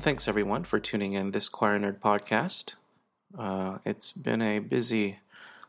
Well, 0.00 0.04
thanks 0.06 0.28
everyone 0.28 0.64
for 0.64 0.80
tuning 0.80 1.12
in 1.12 1.32
this 1.32 1.50
Choir 1.50 1.78
Nerd 1.78 1.98
podcast. 1.98 2.72
Uh, 3.38 3.80
it's 3.84 4.12
been 4.12 4.40
a 4.40 4.58
busy 4.58 5.18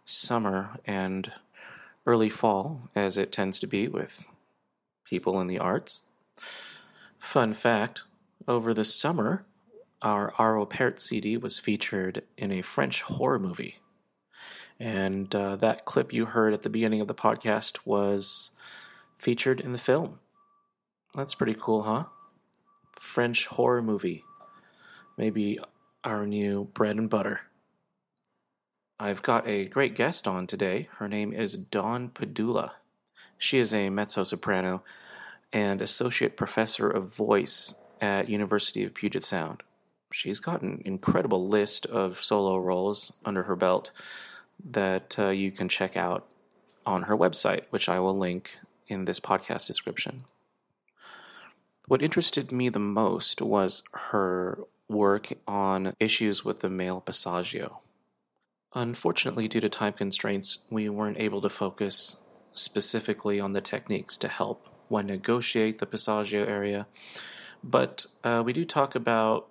summer 0.06 0.80
and 0.86 1.30
early 2.06 2.30
fall, 2.30 2.90
as 2.96 3.18
it 3.18 3.34
tends 3.34 3.60
to 3.60 3.68
be 3.68 3.90
with 3.90 4.30
people 5.04 5.42
in 5.42 5.48
the 5.48 5.60
arts. 5.60 6.04
Fun 7.20 7.54
fact 7.54 8.06
over 8.48 8.74
the 8.74 8.86
summer, 8.86 9.44
our 10.02 10.32
Arvo 10.40 10.70
Pärt 10.70 11.02
CD 11.02 11.36
was 11.36 11.60
featured 11.60 12.24
in 12.38 12.54
a 12.54 12.62
French 12.62 13.02
horror 13.02 13.38
movie. 13.38 13.80
And 14.80 15.36
uh, 15.36 15.58
that 15.58 15.84
clip 15.84 16.14
you 16.14 16.28
heard 16.28 16.54
at 16.54 16.62
the 16.62 16.70
beginning 16.70 17.02
of 17.02 17.08
the 17.08 17.14
podcast 17.14 17.80
was 17.84 18.52
featured 19.18 19.60
in 19.60 19.74
the 19.74 19.78
film. 19.78 20.20
That's 21.16 21.36
pretty 21.36 21.58
cool, 21.60 21.84
huh? 21.84 22.06
French 23.02 23.48
horror 23.48 23.82
movie. 23.82 24.24
Maybe 25.18 25.58
our 26.04 26.26
new 26.28 26.66
bread 26.66 26.98
and 26.98 27.10
butter. 27.10 27.42
I've 29.00 29.24
got 29.24 29.46
a 29.48 29.66
great 29.66 29.96
guest 29.96 30.28
on 30.28 30.46
today. 30.46 30.88
Her 30.98 31.10
name 31.10 31.34
is 31.34 31.56
Dawn 31.56 32.10
Padula. 32.14 32.74
She 33.40 33.58
is 33.58 33.74
a 33.74 33.90
mezzo 33.90 34.24
soprano 34.24 34.84
and 35.52 35.82
associate 35.82 36.38
professor 36.38 36.90
of 36.90 37.14
voice 37.14 37.74
at 38.00 38.30
University 38.30 38.84
of 38.84 38.94
Puget 38.94 39.24
Sound. 39.24 39.64
She's 40.14 40.40
got 40.40 40.62
an 40.62 40.84
incredible 40.86 41.48
list 41.48 41.88
of 41.88 42.22
solo 42.22 42.58
roles 42.60 43.12
under 43.26 43.44
her 43.44 43.56
belt 43.56 43.92
that 44.70 45.18
uh, 45.18 45.30
you 45.30 45.52
can 45.52 45.68
check 45.68 45.98
out 45.98 46.28
on 46.86 47.04
her 47.04 47.18
website, 47.18 47.64
which 47.72 47.90
I 47.90 48.00
will 48.00 48.18
link 48.18 48.60
in 48.88 49.06
this 49.06 49.20
podcast 49.20 49.66
description. 49.66 50.24
What 51.88 52.02
interested 52.02 52.52
me 52.52 52.70
the 52.70 52.80
most 52.80 53.42
was 53.42 53.84
her 53.94 54.60
work 54.88 55.34
on 55.48 55.96
issues 56.00 56.46
with 56.46 56.62
the 56.62 56.70
male 56.70 57.02
passaggio. 57.06 57.80
Unfortunately, 58.74 59.48
due 59.48 59.60
to 59.60 59.70
time 59.70 59.94
constraints, 59.94 60.60
we 60.70 60.88
weren't 60.90 61.20
able 61.20 61.42
to 61.42 61.50
focus 61.50 62.16
specifically 62.54 63.40
on 63.40 63.54
the 63.54 63.62
techniques 63.62 64.18
to 64.18 64.28
help 64.28 64.68
one 64.88 65.08
negotiate 65.08 65.80
the 65.80 65.86
passaggio 65.86 66.48
area, 66.48 66.88
but 67.64 68.06
uh, 68.24 68.42
we 68.46 68.54
do 68.54 68.66
talk 68.66 68.96
about 68.96 69.48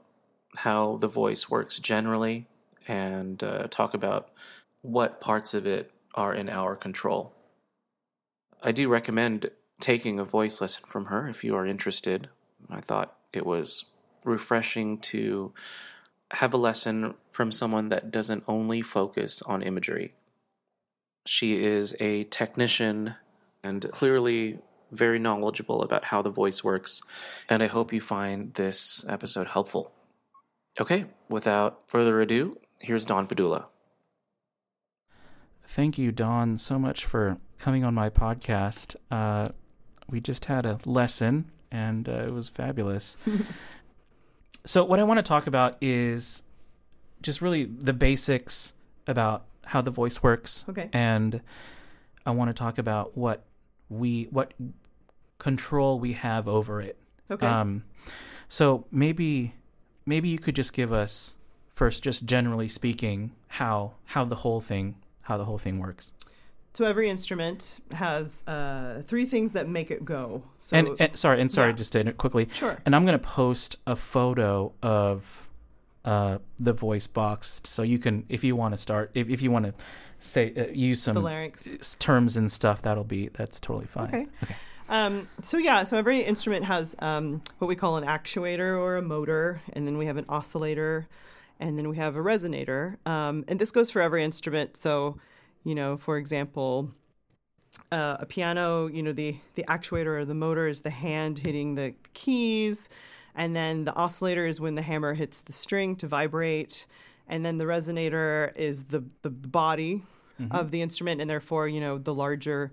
how 0.56 0.96
the 0.96 1.08
voice 1.08 1.48
works 1.48 1.78
generally 1.78 2.46
and 2.88 3.42
uh, 3.42 3.66
talk 3.68 3.94
about 3.94 4.30
what 4.82 5.20
parts 5.20 5.54
of 5.54 5.66
it 5.66 5.90
are 6.14 6.34
in 6.34 6.48
our 6.48 6.74
control. 6.76 7.32
I 8.62 8.72
do 8.72 8.88
recommend 8.88 9.50
taking 9.80 10.18
a 10.18 10.24
voice 10.24 10.60
lesson 10.60 10.84
from 10.86 11.06
her 11.06 11.28
if 11.28 11.44
you 11.44 11.54
are 11.56 11.66
interested. 11.66 12.28
I 12.68 12.80
thought 12.80 13.16
it 13.32 13.46
was 13.46 13.84
refreshing 14.24 14.98
to 14.98 15.52
have 16.32 16.54
a 16.54 16.58
lesson 16.58 17.14
from 17.32 17.50
someone 17.50 17.88
that 17.88 18.10
doesn't 18.10 18.44
only 18.46 18.82
focus 18.82 19.42
on 19.42 19.62
imagery. 19.62 20.14
She 21.26 21.62
is 21.62 21.94
a 22.00 22.24
technician 22.24 23.14
and 23.62 23.90
clearly 23.90 24.58
very 24.92 25.18
knowledgeable 25.18 25.82
about 25.82 26.04
how 26.04 26.22
the 26.22 26.30
voice 26.30 26.64
works, 26.64 27.02
and 27.48 27.62
I 27.62 27.66
hope 27.66 27.92
you 27.92 28.00
find 28.00 28.54
this 28.54 29.04
episode 29.08 29.48
helpful. 29.48 29.92
Okay, 30.80 31.04
without 31.28 31.82
further 31.88 32.20
ado, 32.20 32.56
here's 32.80 33.04
Dawn 33.04 33.26
Padula. 33.26 33.66
Thank 35.64 35.98
you, 35.98 36.10
Dawn, 36.10 36.58
so 36.58 36.78
much 36.78 37.04
for 37.04 37.36
coming 37.58 37.84
on 37.84 37.94
my 37.94 38.10
podcast. 38.10 38.96
Uh, 39.10 39.50
we 40.10 40.20
just 40.20 40.46
had 40.46 40.66
a 40.66 40.78
lesson, 40.84 41.50
and 41.70 42.08
uh, 42.08 42.24
it 42.26 42.32
was 42.32 42.48
fabulous. 42.48 43.16
so, 44.66 44.84
what 44.84 44.98
I 44.98 45.04
want 45.04 45.18
to 45.18 45.22
talk 45.22 45.46
about 45.46 45.76
is 45.80 46.42
just 47.22 47.40
really 47.40 47.64
the 47.64 47.92
basics 47.92 48.72
about 49.06 49.44
how 49.66 49.80
the 49.80 49.90
voice 49.90 50.22
works. 50.22 50.64
Okay. 50.68 50.88
And 50.92 51.40
I 52.26 52.32
want 52.32 52.48
to 52.48 52.54
talk 52.54 52.78
about 52.78 53.16
what 53.16 53.44
we 53.88 54.28
what 54.30 54.52
control 55.38 55.98
we 55.98 56.12
have 56.14 56.48
over 56.48 56.80
it. 56.80 56.96
Okay. 57.30 57.46
Um, 57.46 57.84
so 58.48 58.86
maybe 58.90 59.54
maybe 60.06 60.28
you 60.28 60.38
could 60.38 60.56
just 60.56 60.72
give 60.72 60.92
us 60.92 61.36
first, 61.72 62.02
just 62.02 62.24
generally 62.24 62.68
speaking, 62.68 63.32
how 63.48 63.94
how 64.06 64.24
the 64.24 64.36
whole 64.36 64.60
thing 64.60 64.96
how 65.22 65.36
the 65.36 65.44
whole 65.44 65.58
thing 65.58 65.78
works. 65.78 66.12
So 66.72 66.84
every 66.84 67.08
instrument 67.08 67.80
has 67.92 68.46
uh, 68.46 69.02
three 69.06 69.26
things 69.26 69.52
that 69.54 69.68
make 69.68 69.90
it 69.90 70.04
go. 70.04 70.44
So, 70.60 70.76
and, 70.76 71.00
and 71.00 71.18
sorry, 71.18 71.40
and 71.40 71.50
sorry, 71.50 71.70
yeah. 71.70 71.76
just 71.76 71.92
to 71.92 72.12
quickly. 72.12 72.48
Sure. 72.52 72.78
And 72.86 72.94
I'm 72.94 73.04
going 73.04 73.18
to 73.18 73.24
post 73.24 73.76
a 73.86 73.96
photo 73.96 74.72
of 74.82 75.48
uh, 76.04 76.38
the 76.58 76.72
voice 76.72 77.06
box, 77.06 77.60
so 77.64 77.82
you 77.82 77.98
can, 77.98 78.24
if 78.28 78.44
you 78.44 78.54
want 78.54 78.72
to 78.74 78.78
start, 78.78 79.10
if 79.14 79.28
if 79.28 79.42
you 79.42 79.50
want 79.50 79.66
to 79.66 79.74
say 80.20 80.52
uh, 80.56 80.72
use 80.72 81.02
some 81.02 81.14
the 81.14 81.20
larynx 81.20 81.96
terms 81.98 82.36
and 82.36 82.50
stuff, 82.52 82.82
that'll 82.82 83.04
be 83.04 83.28
that's 83.28 83.58
totally 83.58 83.86
fine. 83.86 84.08
Okay. 84.08 84.26
Okay. 84.42 84.56
Um, 84.90 85.28
so 85.40 85.56
yeah, 85.56 85.84
so 85.84 85.96
every 85.96 86.20
instrument 86.20 86.64
has 86.64 86.96
um, 86.98 87.42
what 87.58 87.68
we 87.68 87.76
call 87.76 87.96
an 87.96 88.04
actuator 88.04 88.76
or 88.76 88.96
a 88.96 89.02
motor, 89.02 89.60
and 89.72 89.86
then 89.86 89.96
we 89.96 90.06
have 90.06 90.16
an 90.16 90.24
oscillator, 90.28 91.06
and 91.60 91.78
then 91.78 91.88
we 91.88 91.96
have 91.96 92.16
a 92.16 92.20
resonator. 92.20 92.96
Um, 93.06 93.44
and 93.46 93.58
this 93.58 93.70
goes 93.70 93.90
for 93.90 94.02
every 94.02 94.24
instrument. 94.24 94.76
So, 94.76 95.18
you 95.64 95.74
know, 95.74 95.96
for 95.96 96.16
example, 96.16 96.90
uh, 97.92 98.16
a 98.20 98.26
piano, 98.26 98.86
you 98.86 99.02
know, 99.02 99.12
the 99.12 99.36
the 99.54 99.64
actuator 99.64 100.20
or 100.20 100.24
the 100.24 100.34
motor 100.34 100.68
is 100.68 100.80
the 100.80 100.90
hand 100.90 101.38
hitting 101.40 101.74
the 101.74 101.94
keys, 102.14 102.88
and 103.34 103.54
then 103.54 103.84
the 103.84 103.94
oscillator 103.94 104.46
is 104.46 104.60
when 104.60 104.74
the 104.74 104.82
hammer 104.82 105.14
hits 105.14 105.42
the 105.42 105.52
string 105.52 105.96
to 105.96 106.06
vibrate, 106.06 106.86
and 107.28 107.44
then 107.44 107.58
the 107.58 107.64
resonator 107.64 108.54
is 108.56 108.84
the 108.84 109.04
the 109.22 109.30
body 109.30 110.02
of 110.50 110.70
the 110.70 110.80
instrument, 110.80 111.20
and 111.20 111.28
therefore, 111.28 111.68
you 111.68 111.80
know, 111.80 111.98
the 111.98 112.14
larger 112.14 112.72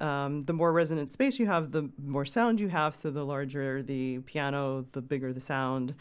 um, 0.00 0.42
the 0.42 0.52
more 0.52 0.72
resonant 0.72 1.10
space 1.10 1.38
you 1.38 1.46
have, 1.46 1.72
the 1.72 1.88
more 2.04 2.24
sound 2.24 2.58
you 2.58 2.68
have. 2.68 2.94
So 2.94 3.10
the 3.10 3.24
larger 3.24 3.82
the 3.82 4.18
piano, 4.20 4.86
the 4.92 5.02
bigger 5.02 5.32
the 5.32 5.40
sound. 5.40 5.94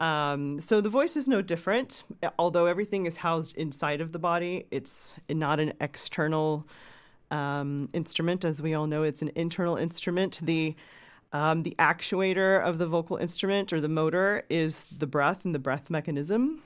Um, 0.00 0.60
so 0.60 0.80
the 0.80 0.88
voice 0.88 1.14
is 1.16 1.28
no 1.28 1.42
different. 1.42 2.04
Although 2.38 2.66
everything 2.66 3.06
is 3.06 3.18
housed 3.18 3.56
inside 3.56 4.00
of 4.00 4.12
the 4.12 4.18
body, 4.18 4.66
it's 4.70 5.14
not 5.28 5.60
an 5.60 5.74
external 5.80 6.66
um, 7.30 7.90
instrument. 7.92 8.44
As 8.44 8.62
we 8.62 8.74
all 8.74 8.86
know, 8.86 9.02
it's 9.02 9.22
an 9.22 9.30
internal 9.34 9.76
instrument. 9.76 10.40
The 10.42 10.74
um, 11.32 11.62
the 11.62 11.76
actuator 11.78 12.60
of 12.60 12.78
the 12.78 12.88
vocal 12.88 13.16
instrument 13.16 13.72
or 13.72 13.80
the 13.80 13.88
motor 13.88 14.42
is 14.50 14.86
the 14.98 15.06
breath 15.06 15.44
and 15.44 15.54
the 15.54 15.60
breath 15.60 15.88
mechanism, 15.88 16.60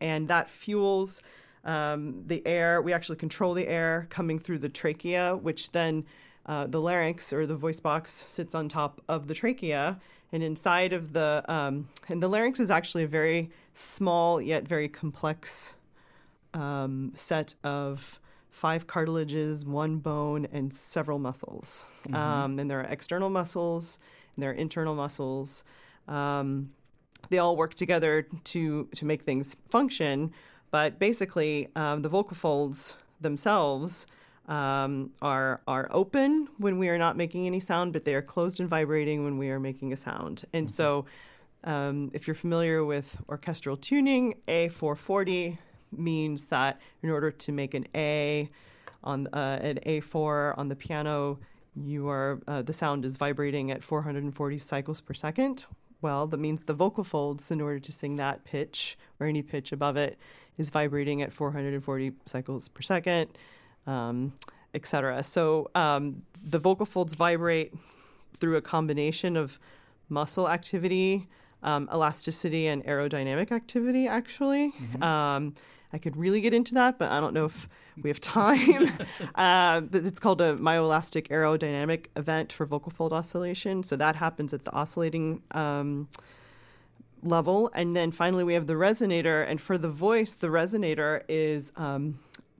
and 0.00 0.28
that 0.28 0.48
fuels 0.48 1.20
um, 1.64 2.22
the 2.26 2.46
air. 2.46 2.80
We 2.80 2.92
actually 2.92 3.16
control 3.16 3.54
the 3.54 3.66
air 3.66 4.06
coming 4.10 4.38
through 4.38 4.58
the 4.58 4.68
trachea, 4.68 5.34
which 5.34 5.72
then 5.72 6.04
uh, 6.46 6.66
the 6.66 6.80
larynx 6.80 7.32
or 7.32 7.46
the 7.46 7.56
voice 7.56 7.80
box 7.80 8.12
sits 8.12 8.54
on 8.54 8.68
top 8.68 9.00
of 9.08 9.26
the 9.26 9.34
trachea. 9.34 9.98
And 10.34 10.42
inside 10.42 10.92
of 10.92 11.12
the, 11.12 11.44
um, 11.48 11.88
and 12.08 12.20
the 12.20 12.26
larynx 12.26 12.58
is 12.58 12.68
actually 12.68 13.04
a 13.04 13.06
very 13.06 13.50
small 13.72 14.42
yet 14.42 14.66
very 14.66 14.88
complex 14.88 15.74
um, 16.52 17.12
set 17.14 17.54
of 17.62 18.18
five 18.50 18.88
cartilages, 18.88 19.64
one 19.64 19.98
bone, 19.98 20.48
and 20.52 20.74
several 20.74 21.20
muscles. 21.20 21.84
Um, 22.12 22.58
and 22.58 22.68
there 22.68 22.80
are 22.80 22.84
external 22.84 23.30
muscles 23.30 24.00
and 24.34 24.42
there 24.42 24.50
are 24.50 24.54
internal 24.54 24.96
muscles. 24.96 25.62
Um, 26.08 26.70
they 27.30 27.38
all 27.38 27.56
work 27.56 27.74
together 27.74 28.26
to 28.52 28.88
to 28.96 29.04
make 29.04 29.22
things 29.22 29.54
function. 29.70 30.32
But 30.72 30.98
basically, 30.98 31.68
um, 31.76 32.02
the 32.02 32.08
vocal 32.08 32.36
folds 32.36 32.96
themselves 33.20 34.04
um, 34.48 35.10
are 35.22 35.60
are 35.66 35.88
open 35.90 36.48
when 36.58 36.78
we 36.78 36.88
are 36.88 36.98
not 36.98 37.16
making 37.16 37.46
any 37.46 37.60
sound, 37.60 37.92
but 37.92 38.04
they 38.04 38.14
are 38.14 38.22
closed 38.22 38.60
and 38.60 38.68
vibrating 38.68 39.24
when 39.24 39.38
we 39.38 39.50
are 39.50 39.60
making 39.60 39.92
a 39.92 39.96
sound. 39.96 40.44
And 40.52 40.70
so, 40.70 41.06
um, 41.64 42.10
if 42.12 42.26
you're 42.26 42.34
familiar 42.34 42.84
with 42.84 43.16
orchestral 43.28 43.76
tuning, 43.76 44.34
A440 44.46 45.58
means 45.92 46.46
that 46.48 46.80
in 47.02 47.10
order 47.10 47.30
to 47.30 47.52
make 47.52 47.74
an 47.74 47.86
A 47.94 48.50
on 49.02 49.28
uh, 49.32 49.58
an 49.62 49.78
A4 49.86 50.58
on 50.58 50.68
the 50.68 50.76
piano, 50.76 51.38
you 51.74 52.08
are 52.08 52.40
uh, 52.46 52.62
the 52.62 52.72
sound 52.72 53.04
is 53.04 53.16
vibrating 53.16 53.70
at 53.70 53.82
440 53.82 54.58
cycles 54.58 55.00
per 55.00 55.14
second. 55.14 55.66
Well, 56.02 56.26
that 56.26 56.36
means 56.36 56.64
the 56.64 56.74
vocal 56.74 57.02
folds, 57.02 57.50
in 57.50 57.62
order 57.62 57.78
to 57.78 57.90
sing 57.90 58.16
that 58.16 58.44
pitch 58.44 58.98
or 59.18 59.26
any 59.26 59.40
pitch 59.40 59.72
above 59.72 59.96
it, 59.96 60.18
is 60.58 60.68
vibrating 60.68 61.22
at 61.22 61.32
440 61.32 62.12
cycles 62.26 62.68
per 62.68 62.82
second, 62.82 63.30
um, 63.86 64.32
etc. 64.74 65.22
So 65.22 65.70
um, 65.74 66.22
the 66.42 66.58
vocal 66.58 66.86
folds 66.86 67.14
vibrate 67.14 67.72
through 68.36 68.56
a 68.56 68.62
combination 68.62 69.36
of 69.36 69.58
muscle 70.08 70.48
activity, 70.48 71.28
um, 71.62 71.88
elasticity, 71.92 72.66
and 72.66 72.84
aerodynamic 72.84 73.52
activity. 73.52 74.06
Actually, 74.06 74.72
um, 75.00 75.54
I 75.92 75.98
could 75.98 76.16
really 76.16 76.40
get 76.40 76.52
into 76.52 76.74
that, 76.74 76.98
but 76.98 77.10
I 77.10 77.20
don't 77.20 77.34
know 77.34 77.44
if 77.44 77.68
we 78.02 78.10
have 78.10 78.20
time. 78.20 78.90
uh, 79.36 79.80
it's 79.92 80.18
called 80.18 80.40
a 80.40 80.56
myoelastic 80.56 81.28
aerodynamic 81.28 82.06
event 82.16 82.52
for 82.52 82.66
vocal 82.66 82.90
fold 82.90 83.12
oscillation. 83.12 83.84
So 83.84 83.96
that 83.96 84.16
happens 84.16 84.52
at 84.52 84.64
the 84.64 84.72
oscillating 84.72 85.42
um, 85.52 86.08
level. 87.22 87.70
And 87.74 87.94
then 87.94 88.10
finally, 88.10 88.42
we 88.42 88.54
have 88.54 88.66
the 88.66 88.74
resonator. 88.74 89.48
And 89.48 89.60
for 89.60 89.78
the 89.78 89.88
voice, 89.88 90.34
the 90.34 90.48
resonator 90.48 91.22
is 91.28 91.72
um, 91.76 92.18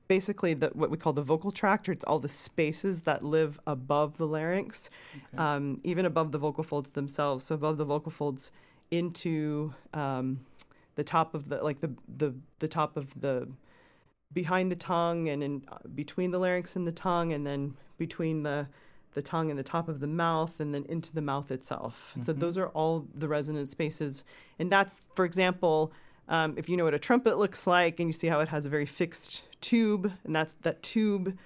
basically 0.08 0.54
the, 0.54 0.68
what 0.74 0.90
we 0.90 0.96
call 0.96 1.12
the 1.12 1.22
vocal 1.22 1.50
tract, 1.50 1.88
or 1.88 1.92
it's 1.92 2.04
all 2.04 2.18
the 2.18 2.28
spaces 2.28 3.02
that 3.02 3.24
live 3.24 3.58
above 3.66 4.16
the 4.18 4.26
larynx, 4.26 4.90
okay. 5.16 5.42
um, 5.42 5.80
even 5.84 6.04
above 6.06 6.32
the 6.32 6.38
vocal 6.38 6.64
folds 6.64 6.90
themselves. 6.90 7.44
So 7.44 7.54
above 7.54 7.76
the 7.78 7.84
vocal 7.84 8.12
folds 8.12 8.50
into 8.90 9.72
um, 9.92 10.40
the 10.94 11.04
top 11.04 11.34
of 11.34 11.48
the 11.48 11.62
like 11.62 11.80
the 11.80 11.90
the 12.18 12.34
the 12.58 12.68
top 12.68 12.96
of 12.96 13.18
the 13.20 13.48
behind 14.32 14.70
the 14.70 14.76
tongue 14.76 15.28
and 15.28 15.42
in 15.42 15.62
uh, 15.68 15.78
between 15.94 16.30
the 16.30 16.38
larynx 16.38 16.76
and 16.76 16.86
the 16.86 16.92
tongue, 16.92 17.32
and 17.32 17.46
then 17.46 17.74
between 17.96 18.42
the 18.42 18.66
the 19.14 19.22
tongue 19.22 19.48
and 19.48 19.58
the 19.58 19.64
top 19.64 19.88
of 19.88 20.00
the 20.00 20.06
mouth 20.06 20.58
and 20.58 20.74
then 20.74 20.84
into 20.88 21.12
the 21.14 21.22
mouth 21.22 21.50
itself. 21.50 22.10
Mm-hmm. 22.10 22.22
So 22.22 22.32
those 22.32 22.58
are 22.58 22.66
all 22.68 23.06
the 23.14 23.28
resonant 23.28 23.70
spaces. 23.70 24.24
And 24.58 24.72
that's, 24.72 25.00
for 25.14 25.24
example, 25.24 25.92
um, 26.28 26.54
if 26.56 26.68
you 26.68 26.76
know 26.76 26.84
what 26.84 26.94
a 26.94 26.98
trumpet 26.98 27.38
looks 27.38 27.66
like 27.66 28.00
and 28.00 28.08
you 28.08 28.12
see 28.12 28.28
how 28.28 28.40
it 28.40 28.48
has 28.48 28.66
a 28.66 28.68
very 28.68 28.86
fixed 28.86 29.44
tube, 29.60 30.10
and 30.24 30.34
that's 30.34 30.54
that 30.62 30.82
tube 30.82 31.36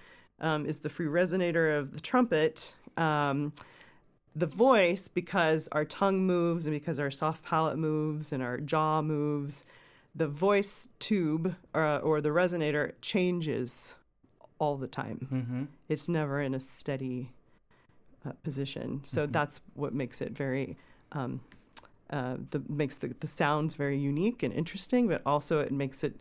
um, 0.40 0.66
is 0.66 0.80
the 0.80 0.88
free 0.88 1.06
resonator 1.06 1.78
of 1.78 1.92
the 1.92 2.00
trumpet. 2.00 2.74
Um, 2.96 3.52
the 4.36 4.46
voice, 4.46 5.08
because 5.08 5.68
our 5.72 5.84
tongue 5.84 6.24
moves 6.24 6.66
and 6.66 6.74
because 6.74 7.00
our 7.00 7.10
soft 7.10 7.44
palate 7.44 7.78
moves 7.78 8.32
and 8.32 8.42
our 8.42 8.58
jaw 8.58 9.02
moves, 9.02 9.64
the 10.14 10.28
voice 10.28 10.88
tube 10.98 11.54
or, 11.74 11.84
uh, 11.84 11.98
or 11.98 12.20
the 12.20 12.28
resonator 12.28 12.92
changes 13.00 13.94
all 14.58 14.76
the 14.76 14.86
time. 14.86 15.28
Mm-hmm. 15.32 15.64
It's 15.88 16.08
never 16.08 16.40
in 16.40 16.54
a 16.54 16.60
steady 16.60 17.32
uh, 18.26 18.32
position. 18.42 19.00
So 19.04 19.22
mm-hmm. 19.22 19.32
that's 19.32 19.60
what 19.74 19.92
makes 19.92 20.20
it 20.20 20.32
very 20.36 20.76
um, 21.12 21.40
uh, 22.10 22.36
the 22.50 22.62
makes 22.68 22.96
the, 22.96 23.14
the 23.20 23.26
sounds 23.26 23.74
very 23.74 23.98
unique 23.98 24.42
and 24.42 24.52
interesting, 24.52 25.08
but 25.08 25.22
also 25.26 25.60
it 25.60 25.72
makes 25.72 26.02
it 26.02 26.16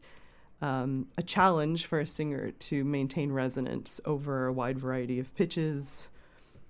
um, 0.61 1.07
a 1.17 1.23
challenge 1.23 1.85
for 1.85 1.99
a 1.99 2.07
singer 2.07 2.51
to 2.51 2.83
maintain 2.83 3.31
resonance 3.31 4.01
over 4.05 4.47
a 4.47 4.53
wide 4.53 4.79
variety 4.79 5.19
of 5.19 5.33
pitches 5.35 6.09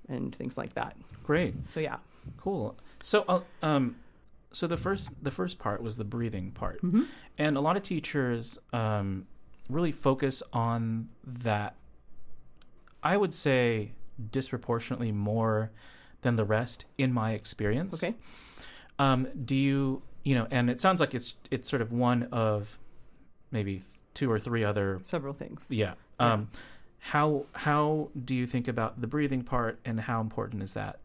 and 0.09 0.35
things 0.35 0.57
like 0.57 0.73
that. 0.75 0.95
Great. 1.23 1.55
So 1.69 1.79
yeah. 1.79 1.97
Cool. 2.37 2.75
So 3.03 3.23
uh, 3.27 3.41
um, 3.63 3.95
so 4.51 4.67
the 4.67 4.77
first 4.77 5.09
the 5.21 5.31
first 5.31 5.59
part 5.59 5.81
was 5.81 5.97
the 5.97 6.03
breathing 6.03 6.51
part, 6.51 6.81
mm-hmm. 6.81 7.03
and 7.37 7.57
a 7.57 7.61
lot 7.61 7.77
of 7.77 7.83
teachers 7.83 8.57
um, 8.73 9.27
really 9.69 9.91
focus 9.91 10.43
on 10.53 11.09
that. 11.25 11.75
I 13.03 13.15
would 13.15 13.33
say 13.33 13.91
disproportionately 14.31 15.11
more 15.11 15.71
than 16.21 16.35
the 16.35 16.43
rest 16.43 16.85
in 16.97 17.13
my 17.13 17.33
experience. 17.33 17.93
Okay. 17.93 18.15
Um, 18.99 19.27
do 19.45 19.55
you 19.55 20.01
you 20.23 20.35
know? 20.35 20.47
And 20.51 20.69
it 20.69 20.81
sounds 20.81 20.99
like 20.99 21.13
it's 21.13 21.35
it's 21.51 21.69
sort 21.69 21.81
of 21.81 21.91
one 21.91 22.23
of 22.31 22.77
maybe 23.51 23.81
two 24.13 24.31
or 24.31 24.39
three 24.39 24.63
other 24.63 24.99
several 25.03 25.33
things. 25.33 25.67
Yeah. 25.69 25.93
Um, 26.19 26.49
yeah. 26.51 26.59
How 26.99 27.45
how 27.53 28.09
do 28.25 28.35
you 28.35 28.47
think 28.47 28.67
about 28.67 28.99
the 28.99 29.07
breathing 29.07 29.43
part, 29.43 29.79
and 29.85 29.99
how 30.01 30.19
important 30.21 30.63
is 30.63 30.73
that? 30.73 30.99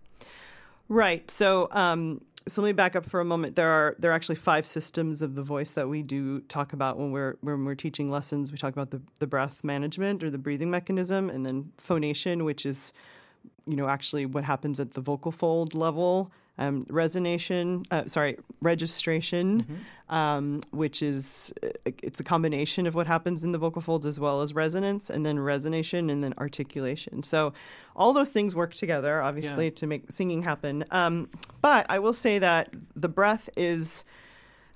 Right. 0.89 1.31
So 1.31 1.69
um, 1.71 2.23
so 2.49 2.61
let 2.61 2.69
me 2.69 2.73
back 2.73 2.97
up 2.97 3.07
for 3.07 3.21
a 3.21 3.25
moment. 3.25 3.55
There 3.55 3.71
are 3.71 3.95
there 3.99 4.11
are 4.11 4.15
actually 4.15 4.35
five 4.37 4.67
systems 4.67 5.23
of 5.23 5.35
the 5.35 5.43
voice 5.43 5.71
that 5.73 5.89
we 5.89 6.03
do 6.03 6.41
talk 6.43 6.73
about 6.73 6.99
when 6.99 7.13
we're 7.13 7.37
when 7.41 7.65
we're 7.65 7.75
teaching 7.75 8.11
lessons. 8.11 8.51
We 8.51 8.59
talk 8.59 8.73
about 8.73 8.91
the 8.91 9.01
the 9.21 9.27
breath 9.27 9.63
management 9.63 10.25
or 10.25 10.31
the 10.31 10.39
breathing 10.39 10.71
mechanism, 10.71 11.31
and 11.31 11.47
then 11.47 11.73
phonation, 11.79 12.45
which 12.45 12.67
is 12.67 12.93
you 13.67 13.77
know 13.77 13.89
actually 13.89 14.27
what 14.27 14.45
happens 14.45 14.81
at 14.81 14.95
the 14.95 15.01
vocal 15.01 15.31
fold 15.31 15.75
level 15.75 16.33
um, 16.59 16.85
resonation, 16.85 17.87
uh, 17.91 18.07
sorry, 18.07 18.37
registration, 18.61 19.63
mm-hmm. 19.63 20.15
um, 20.15 20.61
which 20.71 21.03
is 21.03 21.53
uh, 21.63 21.69
it's 22.03 22.21
a 22.21 22.25
combination 22.25 22.87
of 22.87 22.95
what 22.95 23.07
happens 23.07 23.43
in 23.43 23.53
the 23.53 23.59
vocal 23.59 23.81
folds 23.81 24.05
as 24.05 24.21
well 24.21 24.43
as 24.43 24.55
resonance, 24.55 25.09
and 25.09 25.25
then 25.25 25.39
resonation, 25.39 26.11
and 26.11 26.23
then 26.23 26.35
articulation. 26.39 27.23
So 27.23 27.55
all 27.97 28.13
those 28.13 28.31
things 28.31 28.55
work 28.55 28.75
together, 28.75 29.23
obviously, 29.23 29.65
yeah. 29.65 29.71
to 29.71 29.87
make 29.87 30.13
singing 30.13 30.43
happen. 30.43 30.85
Um, 30.91 31.31
but 31.63 31.87
I 31.89 31.99
will 31.99 32.13
say 32.13 32.39
that 32.39 32.69
the 32.95 33.09
breath 33.09 33.49
is, 33.57 34.05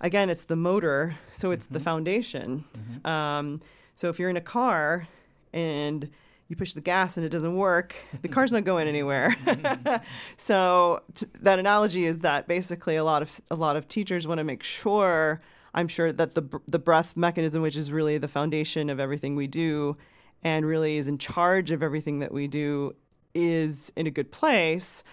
again, 0.00 0.30
it's 0.30 0.44
the 0.44 0.56
motor, 0.56 1.16
so 1.30 1.50
it's 1.50 1.66
mm-hmm. 1.66 1.74
the 1.74 1.80
foundation. 1.80 2.64
Mm-hmm. 2.76 3.06
Um, 3.06 3.60
so 3.94 4.08
if 4.08 4.18
you're 4.18 4.30
in 4.30 4.36
a 4.36 4.40
car 4.40 5.08
and 5.52 6.10
you 6.48 6.56
push 6.56 6.74
the 6.74 6.80
gas 6.80 7.16
and 7.16 7.26
it 7.26 7.30
doesn't 7.30 7.56
work, 7.56 7.96
the 8.22 8.28
car's 8.28 8.52
not 8.52 8.64
going 8.64 8.88
anywhere. 8.96 9.36
so 10.36 11.02
t- 11.14 11.26
that 11.40 11.58
analogy 11.58 12.04
is 12.04 12.18
that 12.18 12.46
basically 12.46 12.96
a 12.96 13.04
lot 13.04 13.22
of 13.22 13.40
a 13.50 13.56
lot 13.56 13.76
of 13.76 13.88
teachers 13.88 14.26
want 14.26 14.38
to 14.38 14.44
make 14.44 14.62
sure 14.62 15.40
I'm 15.74 15.88
sure 15.88 16.12
that 16.12 16.34
the 16.34 16.60
the 16.66 16.78
breath 16.78 17.16
mechanism, 17.16 17.62
which 17.62 17.76
is 17.76 17.92
really 17.92 18.18
the 18.18 18.28
foundation 18.28 18.88
of 18.88 18.98
everything 18.98 19.36
we 19.36 19.46
do, 19.46 19.96
and 20.42 20.64
really 20.64 20.96
is 20.96 21.08
in 21.08 21.18
charge 21.18 21.70
of 21.70 21.82
everything 21.82 22.20
that 22.20 22.32
we 22.32 22.48
do, 22.48 22.94
is 23.34 23.92
in 23.96 24.06
a 24.06 24.10
good 24.10 24.32
place 24.32 25.04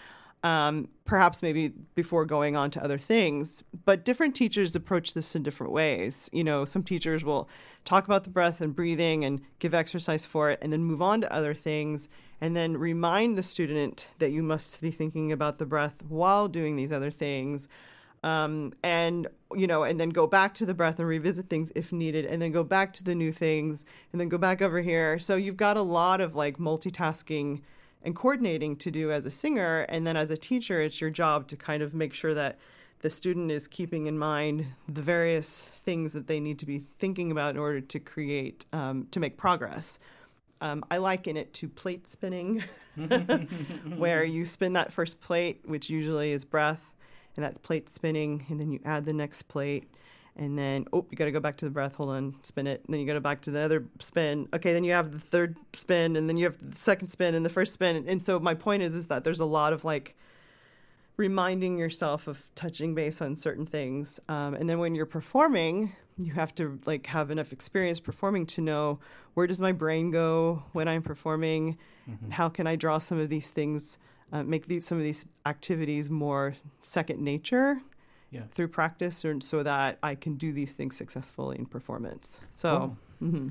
um, 0.43 0.89
perhaps 1.05 1.41
maybe 1.41 1.69
before 1.95 2.25
going 2.25 2.55
on 2.55 2.69
to 2.71 2.83
other 2.83 2.97
things. 2.97 3.63
But 3.85 4.03
different 4.03 4.35
teachers 4.35 4.75
approach 4.75 5.13
this 5.13 5.35
in 5.35 5.43
different 5.43 5.71
ways. 5.71 6.29
You 6.33 6.43
know, 6.43 6.65
some 6.65 6.83
teachers 6.83 7.23
will 7.23 7.49
talk 7.85 8.05
about 8.05 8.25
the 8.25 8.29
breath 8.29 8.61
and 8.61 8.75
breathing 8.75 9.23
and 9.25 9.41
give 9.59 9.73
exercise 9.73 10.25
for 10.25 10.51
it, 10.51 10.59
and 10.61 10.71
then 10.71 10.83
move 10.83 11.01
on 11.01 11.21
to 11.21 11.33
other 11.33 11.53
things, 11.53 12.09
and 12.41 12.55
then 12.55 12.77
remind 12.77 13.37
the 13.37 13.43
student 13.43 14.09
that 14.19 14.31
you 14.31 14.43
must 14.43 14.81
be 14.81 14.91
thinking 14.91 15.31
about 15.31 15.57
the 15.57 15.65
breath 15.65 15.95
while 16.07 16.47
doing 16.47 16.75
these 16.75 16.91
other 16.91 17.11
things. 17.11 17.67
Um, 18.23 18.71
and 18.83 19.27
you 19.53 19.67
know, 19.67 19.83
and 19.83 19.99
then 19.99 20.09
go 20.09 20.27
back 20.27 20.53
to 20.55 20.65
the 20.65 20.73
breath 20.73 20.97
and 20.97 21.07
revisit 21.07 21.49
things 21.49 21.71
if 21.75 21.91
needed, 21.91 22.25
and 22.25 22.41
then 22.41 22.51
go 22.51 22.63
back 22.63 22.93
to 22.93 23.03
the 23.03 23.15
new 23.15 23.31
things, 23.31 23.85
and 24.11 24.19
then 24.19 24.29
go 24.29 24.37
back 24.37 24.61
over 24.61 24.81
here. 24.81 25.19
So 25.19 25.35
you've 25.35 25.57
got 25.57 25.77
a 25.77 25.81
lot 25.81 26.21
of 26.21 26.35
like 26.35 26.57
multitasking 26.57 27.61
and 28.03 28.15
coordinating 28.15 28.75
to 28.77 28.91
do 28.91 29.11
as 29.11 29.25
a 29.25 29.29
singer. 29.29 29.81
And 29.89 30.05
then 30.05 30.17
as 30.17 30.29
a 30.29 30.37
teacher, 30.37 30.81
it's 30.81 30.99
your 30.99 31.09
job 31.09 31.47
to 31.47 31.55
kind 31.55 31.81
of 31.81 31.93
make 31.93 32.13
sure 32.13 32.33
that 32.33 32.59
the 32.99 33.09
student 33.09 33.51
is 33.51 33.67
keeping 33.67 34.05
in 34.05 34.17
mind 34.17 34.65
the 34.87 35.01
various 35.01 35.59
things 35.59 36.13
that 36.13 36.27
they 36.27 36.39
need 36.39 36.59
to 36.59 36.65
be 36.65 36.79
thinking 36.99 37.31
about 37.31 37.51
in 37.51 37.57
order 37.57 37.81
to 37.81 37.99
create, 37.99 38.65
um, 38.71 39.07
to 39.11 39.19
make 39.19 39.35
progress. 39.37 39.99
Um, 40.61 40.85
I 40.89 40.97
liken 40.97 41.35
it 41.35 41.53
to 41.55 41.67
plate 41.67 42.07
spinning, 42.07 42.63
where 43.97 44.23
you 44.23 44.45
spin 44.45 44.73
that 44.73 44.93
first 44.93 45.19
plate, 45.19 45.61
which 45.65 45.89
usually 45.89 46.31
is 46.31 46.45
breath, 46.45 46.93
and 47.35 47.43
that's 47.43 47.57
plate 47.57 47.89
spinning, 47.89 48.45
and 48.49 48.57
then 48.59 48.71
you 48.71 48.79
add 48.85 49.03
the 49.03 49.11
next 49.11 49.43
plate 49.43 49.93
and 50.35 50.57
then 50.57 50.85
oh 50.93 51.05
you 51.09 51.17
got 51.17 51.25
to 51.25 51.31
go 51.31 51.39
back 51.39 51.57
to 51.57 51.65
the 51.65 51.71
breath 51.71 51.95
hold 51.95 52.09
on 52.09 52.35
spin 52.43 52.67
it. 52.67 52.83
And 52.85 52.93
then 52.93 53.01
you 53.01 53.07
go 53.07 53.19
back 53.19 53.41
to 53.41 53.51
the 53.51 53.59
other 53.59 53.85
spin. 53.99 54.47
Okay 54.53 54.73
then 54.73 54.83
you 54.83 54.93
have 54.93 55.11
the 55.11 55.19
third 55.19 55.57
spin 55.73 56.15
and 56.15 56.27
then 56.27 56.37
you 56.37 56.45
have 56.45 56.57
the 56.59 56.79
second 56.79 57.09
spin 57.09 57.35
and 57.35 57.45
the 57.45 57.49
first 57.49 57.73
spin. 57.73 58.05
And 58.07 58.21
so 58.21 58.39
my 58.39 58.53
point 58.53 58.83
is 58.83 58.95
is 58.95 59.07
that 59.07 59.23
there's 59.23 59.39
a 59.39 59.45
lot 59.45 59.73
of 59.73 59.83
like 59.83 60.15
reminding 61.15 61.77
yourself 61.77 62.27
of 62.27 62.49
touching 62.55 62.95
base 62.95 63.21
on 63.21 63.35
certain 63.35 63.67
things. 63.67 64.19
Um, 64.27 64.55
and 64.55 64.67
then 64.67 64.79
when 64.79 64.95
you're 64.95 65.05
performing 65.05 65.93
you 66.17 66.33
have 66.33 66.53
to 66.55 66.79
like 66.85 67.07
have 67.07 67.31
enough 67.31 67.51
experience 67.51 67.99
performing 67.99 68.45
to 68.45 68.61
know 68.61 68.99
where 69.33 69.47
does 69.47 69.59
my 69.59 69.71
brain 69.71 70.11
go 70.11 70.63
when 70.73 70.87
i'm 70.87 71.01
performing? 71.01 71.77
Mm-hmm. 72.09 72.31
how 72.31 72.49
can 72.49 72.67
i 72.67 72.75
draw 72.75 72.97
some 72.97 73.17
of 73.17 73.29
these 73.29 73.51
things 73.51 73.97
uh, 74.33 74.43
make 74.43 74.67
these 74.67 74.85
some 74.85 74.97
of 74.97 75.03
these 75.03 75.25
activities 75.45 76.09
more 76.09 76.55
second 76.81 77.21
nature 77.21 77.81
yeah. 78.33 78.41
through 78.53 78.69
practice 78.69 79.23
or, 79.23 79.39
so 79.41 79.63
that 79.63 79.99
I 80.01 80.15
can 80.15 80.35
do 80.35 80.51
these 80.51 80.73
things 80.73 80.95
successfully 80.95 81.57
in 81.59 81.65
performance. 81.65 82.39
So. 82.51 82.97
Mm-hmm. 83.21 83.49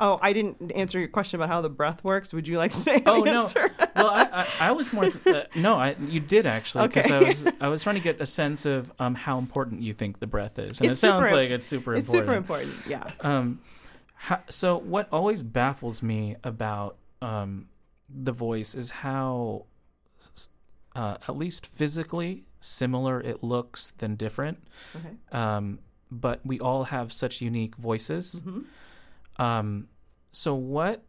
Oh, 0.00 0.18
I 0.20 0.32
didn't 0.32 0.72
answer 0.72 0.98
your 0.98 1.06
question 1.06 1.38
about 1.38 1.48
how 1.48 1.60
the 1.60 1.68
breath 1.68 2.02
works. 2.02 2.34
Would 2.34 2.48
you 2.48 2.58
like 2.58 2.72
to 2.84 3.02
oh, 3.06 3.24
answer? 3.24 3.70
no. 3.78 3.86
well, 3.94 4.10
I, 4.10 4.28
I, 4.32 4.46
I, 4.60 4.72
was 4.72 4.92
more. 4.92 5.12
Uh, 5.24 5.42
no, 5.54 5.76
I, 5.76 5.94
you 6.08 6.18
did 6.18 6.44
actually. 6.44 6.88
Because 6.88 7.04
okay. 7.04 7.14
I 7.14 7.28
was, 7.28 7.46
I 7.60 7.68
was 7.68 7.82
trying 7.84 7.94
to 7.94 8.02
get 8.02 8.20
a 8.20 8.26
sense 8.26 8.66
of 8.66 8.90
um, 8.98 9.14
how 9.14 9.38
important 9.38 9.80
you 9.80 9.94
think 9.94 10.18
the 10.18 10.26
breath 10.26 10.58
is, 10.58 10.80
and 10.80 10.90
it's 10.90 10.98
it 10.98 11.06
sounds 11.06 11.26
super, 11.26 11.36
like 11.36 11.50
it's 11.50 11.68
super 11.68 11.94
it's 11.94 12.08
important. 12.08 12.08
It's 12.08 12.10
super 12.10 12.34
important. 12.34 12.74
Yeah. 12.88 13.10
Um, 13.20 13.60
how, 14.14 14.40
so 14.50 14.78
what 14.78 15.08
always 15.12 15.44
baffles 15.44 16.02
me 16.02 16.34
about 16.42 16.96
um, 17.20 17.68
the 18.08 18.32
voice 18.32 18.74
is 18.74 18.90
how, 18.90 19.66
uh, 20.96 21.18
at 21.28 21.36
least 21.36 21.66
physically, 21.66 22.44
similar 22.62 23.20
it 23.20 23.42
looks 23.44 23.92
than 23.98 24.16
different. 24.16 24.62
Okay. 24.96 25.16
Um, 25.38 25.80
but 26.10 26.40
we 26.44 26.60
all 26.60 26.84
have 26.84 27.12
such 27.12 27.40
unique 27.40 27.76
voices. 27.76 28.42
Mm-hmm. 28.44 29.42
Um, 29.42 29.88
so 30.30 30.54
what 30.54 31.02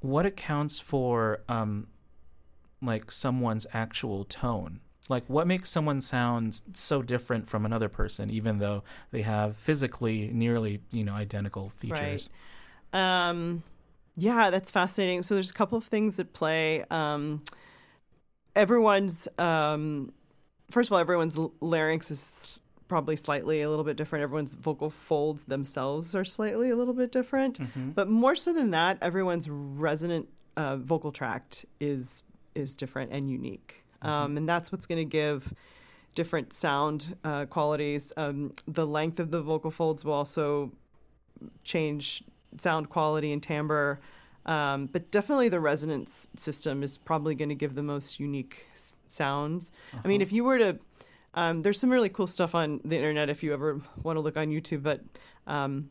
what 0.00 0.26
accounts 0.26 0.80
for 0.80 1.42
um, 1.48 1.86
like 2.80 3.10
someone's 3.10 3.66
actual 3.72 4.24
tone? 4.24 4.80
Like 5.08 5.24
what 5.26 5.46
makes 5.46 5.68
someone 5.68 6.00
sound 6.00 6.62
so 6.72 7.02
different 7.02 7.48
from 7.48 7.66
another 7.66 7.88
person, 7.88 8.30
even 8.30 8.58
though 8.58 8.84
they 9.10 9.22
have 9.22 9.56
physically 9.56 10.30
nearly 10.32 10.80
you 10.90 11.04
know 11.04 11.14
identical 11.14 11.70
features? 11.70 12.30
Right. 12.92 13.28
Um, 13.28 13.62
yeah, 14.16 14.50
that's 14.50 14.70
fascinating. 14.70 15.22
So 15.22 15.34
there's 15.34 15.50
a 15.50 15.54
couple 15.54 15.78
of 15.78 15.84
things 15.84 16.16
that 16.16 16.32
play. 16.32 16.84
Um, 16.90 17.42
everyone's 18.54 19.26
um, 19.38 20.12
first 20.72 20.88
of 20.88 20.94
all, 20.94 20.98
everyone's 20.98 21.36
larynx 21.60 22.10
is 22.10 22.60
probably 22.88 23.16
slightly 23.16 23.62
a 23.62 23.70
little 23.70 23.84
bit 23.84 23.96
different. 23.96 24.22
Everyone's 24.22 24.54
vocal 24.54 24.90
folds 24.90 25.44
themselves 25.44 26.14
are 26.14 26.24
slightly 26.24 26.70
a 26.70 26.76
little 26.76 26.94
bit 26.94 27.12
different. 27.12 27.58
Mm-hmm. 27.58 27.90
But 27.90 28.08
more 28.08 28.36
so 28.36 28.52
than 28.52 28.70
that, 28.72 28.98
everyone's 29.00 29.48
resonant 29.48 30.28
uh, 30.56 30.76
vocal 30.76 31.12
tract 31.12 31.64
is 31.80 32.24
is 32.54 32.76
different 32.76 33.12
and 33.12 33.30
unique, 33.30 33.82
um, 34.02 34.36
and 34.36 34.46
that's 34.46 34.70
what's 34.70 34.86
going 34.86 34.98
to 34.98 35.10
give 35.10 35.54
different 36.14 36.52
sound 36.52 37.16
uh, 37.24 37.46
qualities. 37.46 38.12
Um, 38.18 38.52
the 38.68 38.86
length 38.86 39.18
of 39.20 39.30
the 39.30 39.40
vocal 39.40 39.70
folds 39.70 40.04
will 40.04 40.12
also 40.12 40.72
change 41.64 42.22
sound 42.58 42.90
quality 42.90 43.32
and 43.32 43.42
timbre. 43.42 44.00
Um, 44.44 44.86
but 44.86 45.10
definitely 45.10 45.48
the 45.48 45.60
resonance 45.60 46.26
system 46.36 46.82
is 46.82 46.98
probably 46.98 47.34
going 47.34 47.48
to 47.48 47.54
give 47.54 47.74
the 47.74 47.82
most 47.82 48.18
unique 48.18 48.66
sounds. 49.12 49.70
I 50.04 50.08
mean, 50.08 50.20
if 50.22 50.32
you 50.32 50.44
were 50.44 50.58
to, 50.58 50.78
um, 51.34 51.62
there's 51.62 51.78
some 51.80 51.90
really 51.90 52.08
cool 52.08 52.26
stuff 52.26 52.54
on 52.54 52.80
the 52.84 52.96
internet 52.96 53.30
if 53.30 53.42
you 53.42 53.52
ever 53.52 53.80
want 54.02 54.16
to 54.16 54.20
look 54.20 54.36
on 54.36 54.48
YouTube. 54.48 54.82
But 54.82 55.00
um, 55.46 55.90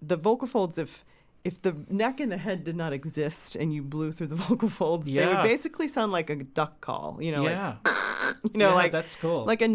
the 0.00 0.16
vocal 0.16 0.46
folds, 0.48 0.78
if 0.78 1.04
if 1.44 1.60
the 1.62 1.74
neck 1.88 2.20
and 2.20 2.30
the 2.30 2.36
head 2.36 2.62
did 2.62 2.76
not 2.76 2.92
exist 2.92 3.56
and 3.56 3.74
you 3.74 3.82
blew 3.82 4.12
through 4.12 4.28
the 4.28 4.34
vocal 4.48 4.68
folds, 4.68 5.06
they 5.06 5.26
would 5.26 5.42
basically 5.42 5.88
sound 5.88 6.12
like 6.12 6.30
a 6.30 6.36
duck 6.36 6.80
call. 6.80 7.18
You 7.20 7.32
know, 7.32 7.44
yeah, 7.48 7.76
like 7.84 7.94
you 8.52 8.58
know, 8.58 8.68
Yeah, 8.70 8.74
like 8.74 8.92
that's 8.92 9.16
cool. 9.16 9.44
like 9.44 9.60
a 9.62 9.68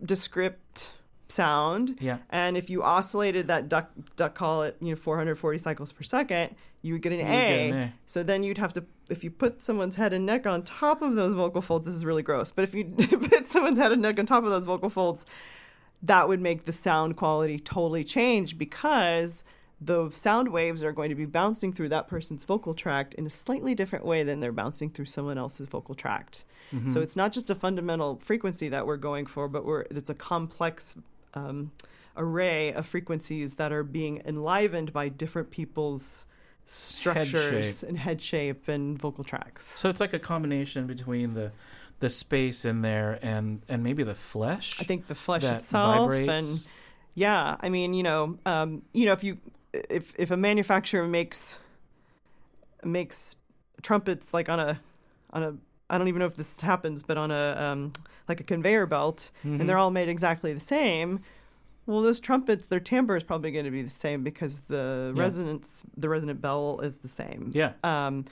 non-descript 0.00 0.90
sound. 1.28 1.96
yeah, 2.00 2.18
And 2.30 2.56
if 2.56 2.68
you 2.70 2.82
oscillated 2.82 3.48
that 3.48 3.68
duck 3.68 3.90
duck 4.16 4.34
call 4.34 4.62
at 4.64 4.76
you 4.80 4.90
know 4.90 4.96
440 4.96 5.58
cycles 5.58 5.92
per 5.92 6.02
second, 6.02 6.54
you 6.82 6.94
would 6.94 7.02
get 7.02 7.12
an, 7.12 7.20
a. 7.20 7.24
get 7.24 7.74
an 7.74 7.74
A. 7.74 7.92
So 8.06 8.22
then 8.22 8.42
you'd 8.42 8.58
have 8.58 8.72
to 8.74 8.84
if 9.08 9.24
you 9.24 9.30
put 9.30 9.62
someone's 9.62 9.96
head 9.96 10.12
and 10.12 10.26
neck 10.26 10.46
on 10.46 10.62
top 10.62 11.02
of 11.02 11.14
those 11.14 11.34
vocal 11.34 11.62
folds. 11.62 11.86
This 11.86 11.94
is 11.94 12.04
really 12.04 12.22
gross, 12.22 12.50
but 12.50 12.62
if 12.62 12.74
you 12.74 12.84
put 13.30 13.46
someone's 13.46 13.78
head 13.78 13.92
and 13.92 14.02
neck 14.02 14.18
on 14.18 14.26
top 14.26 14.44
of 14.44 14.50
those 14.50 14.64
vocal 14.64 14.90
folds, 14.90 15.24
that 16.02 16.28
would 16.28 16.40
make 16.40 16.64
the 16.64 16.72
sound 16.72 17.16
quality 17.16 17.58
totally 17.58 18.04
change 18.04 18.58
because 18.58 19.44
the 19.80 20.10
sound 20.10 20.48
waves 20.48 20.84
are 20.84 20.92
going 20.92 21.08
to 21.08 21.14
be 21.14 21.26
bouncing 21.26 21.72
through 21.72 21.88
that 21.88 22.06
person's 22.06 22.44
vocal 22.44 22.72
tract 22.74 23.14
in 23.14 23.26
a 23.26 23.30
slightly 23.30 23.74
different 23.74 24.04
way 24.04 24.22
than 24.22 24.40
they're 24.40 24.52
bouncing 24.52 24.90
through 24.90 25.06
someone 25.06 25.38
else's 25.38 25.68
vocal 25.68 25.94
tract. 25.94 26.44
Mm-hmm. 26.72 26.88
So 26.88 27.00
it's 27.00 27.16
not 27.16 27.32
just 27.32 27.50
a 27.50 27.54
fundamental 27.54 28.20
frequency 28.22 28.68
that 28.68 28.86
we're 28.86 28.96
going 28.96 29.26
for, 29.26 29.48
but 29.48 29.64
we're 29.64 29.82
it's 29.90 30.10
a 30.10 30.14
complex 30.14 30.94
um, 31.34 31.72
array 32.16 32.72
of 32.72 32.86
frequencies 32.86 33.54
that 33.54 33.72
are 33.72 33.82
being 33.82 34.22
enlivened 34.24 34.92
by 34.92 35.08
different 35.08 35.50
people's 35.50 36.26
structures 36.66 37.80
shape. 37.80 37.88
and 37.88 37.98
head 37.98 38.20
shape 38.20 38.68
and 38.68 38.98
vocal 38.98 39.24
tracts. 39.24 39.64
So 39.64 39.88
it's 39.88 40.00
like 40.00 40.12
a 40.12 40.18
combination 40.18 40.86
between 40.86 41.34
the 41.34 41.52
the 42.00 42.10
space 42.10 42.64
in 42.64 42.82
there 42.82 43.18
and 43.22 43.62
and 43.68 43.82
maybe 43.82 44.02
the 44.02 44.14
flesh. 44.14 44.76
I 44.80 44.84
think 44.84 45.06
the 45.06 45.14
flesh 45.14 45.44
itself 45.44 45.94
vibrates. 46.10 46.28
and 46.66 46.68
yeah, 47.14 47.56
I 47.60 47.68
mean, 47.68 47.94
you 47.94 48.02
know, 48.02 48.38
um, 48.46 48.82
you 48.92 49.06
know, 49.06 49.12
if 49.12 49.22
you 49.22 49.38
if 49.72 50.14
if 50.18 50.30
a 50.30 50.36
manufacturer 50.36 51.06
makes 51.06 51.58
makes 52.84 53.36
trumpets 53.82 54.32
like 54.34 54.48
on 54.48 54.60
a 54.60 54.80
on 55.30 55.42
a 55.42 55.54
I 55.90 55.98
don't 55.98 56.08
even 56.08 56.20
know 56.20 56.26
if 56.26 56.36
this 56.36 56.60
happens, 56.60 57.02
but 57.02 57.18
on 57.18 57.30
a 57.30 57.54
um, 57.60 57.92
like 58.28 58.40
a 58.40 58.44
conveyor 58.44 58.86
belt, 58.86 59.30
Mhm. 59.44 59.60
and 59.60 59.68
they're 59.68 59.76
all 59.78 59.90
made 59.90 60.08
exactly 60.08 60.52
the 60.54 60.60
same. 60.60 61.20
Well, 61.86 62.00
those 62.02 62.20
trumpets, 62.20 62.66
their 62.68 62.80
timbre 62.80 63.16
is 63.16 63.22
probably 63.24 63.50
going 63.50 63.64
to 63.64 63.70
be 63.70 63.82
the 63.82 63.90
same 63.90 64.22
because 64.22 64.60
the 64.68 65.12
Yeah. 65.16 65.22
resonance, 65.22 65.82
the 65.96 66.08
resonant 66.08 66.40
bell 66.40 66.80
is 66.80 66.98
the 66.98 67.08
same. 67.08 67.50
yeah, 67.54 67.72
Um, 67.82 68.24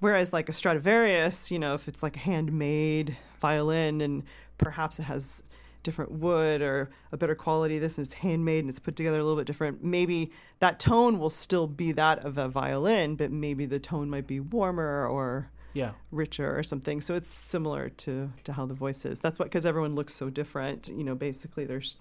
whereas 0.00 0.32
like 0.32 0.48
a 0.48 0.52
Stradivarius, 0.52 1.50
you 1.50 1.58
know, 1.58 1.74
if 1.74 1.88
it's 1.88 2.02
like 2.02 2.16
a 2.16 2.20
handmade 2.20 3.16
violin 3.40 4.00
and 4.00 4.24
perhaps 4.58 4.98
it 4.98 5.04
has 5.04 5.42
different 5.84 6.10
wood 6.12 6.60
or 6.60 6.90
a 7.12 7.16
better 7.16 7.34
quality, 7.34 7.78
this 7.78 7.96
and 7.96 8.06
it's 8.06 8.14
handmade 8.14 8.60
and 8.64 8.68
it's 8.68 8.78
put 8.80 8.94
together 8.96 9.18
a 9.18 9.22
little 9.22 9.38
bit 9.38 9.46
different. 9.46 9.82
Maybe 9.82 10.30
that 10.58 10.78
tone 10.78 11.18
will 11.18 11.30
still 11.30 11.66
be 11.66 11.92
that 11.92 12.24
of 12.24 12.36
a 12.36 12.48
violin, 12.48 13.14
but 13.16 13.30
maybe 13.30 13.64
the 13.64 13.78
tone 13.78 14.10
might 14.10 14.26
be 14.26 14.38
warmer 14.40 15.06
or 15.06 15.50
yeah. 15.72 15.92
richer 16.10 16.58
or 16.58 16.62
something. 16.62 17.00
So 17.00 17.14
it's 17.14 17.28
similar 17.30 17.88
to 17.90 18.30
to 18.44 18.52
how 18.52 18.66
the 18.66 18.74
voice 18.74 19.04
is. 19.06 19.20
That's 19.20 19.38
what 19.38 19.46
because 19.46 19.64
everyone 19.64 19.94
looks 19.94 20.12
so 20.14 20.28
different. 20.28 20.88
You 20.88 21.04
know, 21.04 21.14
basically 21.14 21.64
there's 21.64 21.96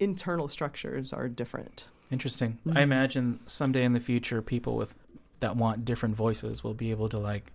internal 0.00 0.48
structures 0.48 1.12
are 1.12 1.28
different. 1.28 1.88
Interesting. 2.10 2.58
Mhm. 2.66 2.76
I 2.76 2.82
imagine 2.82 3.40
someday 3.46 3.84
in 3.84 3.92
the 3.92 4.00
future, 4.00 4.42
people 4.42 4.76
with 4.76 4.94
that 5.40 5.56
want 5.56 5.84
different 5.84 6.14
voices 6.16 6.62
will 6.64 6.74
be 6.74 6.90
able 6.90 7.08
to 7.10 7.18
like 7.18 7.50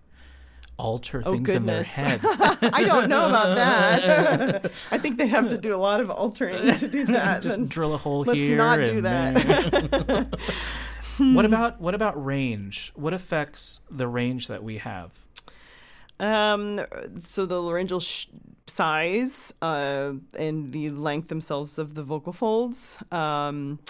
alter 0.76 1.22
Oh, 1.26 1.32
things 1.32 1.50
in 1.50 1.66
their 1.66 1.82
goodness. 1.82 1.94
head. 1.94 2.20
I 2.72 2.84
don't 2.84 3.08
know 3.08 3.28
about 3.28 3.54
that. 3.56 4.64
I 4.90 4.98
think 4.98 5.18
they 5.18 5.26
have 5.26 5.48
to 5.50 5.58
do 5.58 5.74
a 5.74 5.78
lot 5.78 6.00
of 6.00 6.10
altering 6.10 6.74
to 6.74 6.88
do 6.88 7.04
that. 7.06 7.42
Just 7.42 7.68
drill 7.68 7.94
a 7.94 7.98
hole 7.98 8.22
here. 8.24 8.34
let's 8.34 8.48
here. 8.48 8.56
not 8.56 8.86
do 8.86 9.00
that. 9.02 10.38
what 11.18 11.44
about 11.44 11.80
what 11.80 11.94
about 11.94 12.22
range? 12.24 12.92
What 12.94 13.12
affects 13.12 13.80
the 13.90 14.08
range 14.08 14.48
that 14.48 14.62
we 14.64 14.78
have? 14.78 15.12
Um, 16.20 16.80
so 17.22 17.46
the 17.46 17.60
laryngeal 17.60 18.00
sh- 18.00 18.26
size 18.66 19.52
uh, 19.62 20.12
and 20.34 20.72
the 20.72 20.90
length 20.90 21.28
themselves 21.28 21.78
of 21.78 21.94
the 21.94 22.02
vocal 22.02 22.32
folds. 22.32 22.98
Um, 23.10 23.80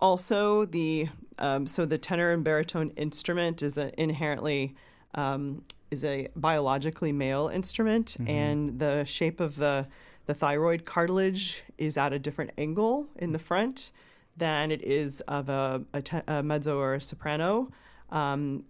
also, 0.00 0.64
the 0.64 1.08
um, 1.38 1.66
so 1.66 1.86
the 1.86 1.98
tenor 1.98 2.32
and 2.32 2.42
baritone 2.42 2.90
instrument 2.96 3.62
is 3.62 3.78
a 3.78 3.92
inherently 4.00 4.74
um, 5.14 5.62
is 5.90 6.04
a 6.04 6.28
biologically 6.34 7.12
male 7.12 7.48
instrument, 7.48 8.16
and 8.26 8.78
the 8.78 9.04
shape 9.04 9.40
of 9.40 9.56
the 9.56 9.86
the 10.26 10.34
thyroid 10.34 10.84
cartilage 10.84 11.62
is 11.78 11.96
at 11.96 12.12
a 12.12 12.18
different 12.18 12.50
angle 12.56 13.06
in 13.16 13.32
the 13.32 13.38
front 13.38 13.92
than 14.36 14.70
it 14.70 14.82
is 14.82 15.20
of 15.22 15.48
a, 15.48 15.82
a, 15.92 16.02
te- 16.02 16.22
a 16.26 16.42
mezzo 16.42 16.78
or 16.78 16.94
a 16.94 17.00
soprano. 17.00 17.70
Um, 18.10 18.64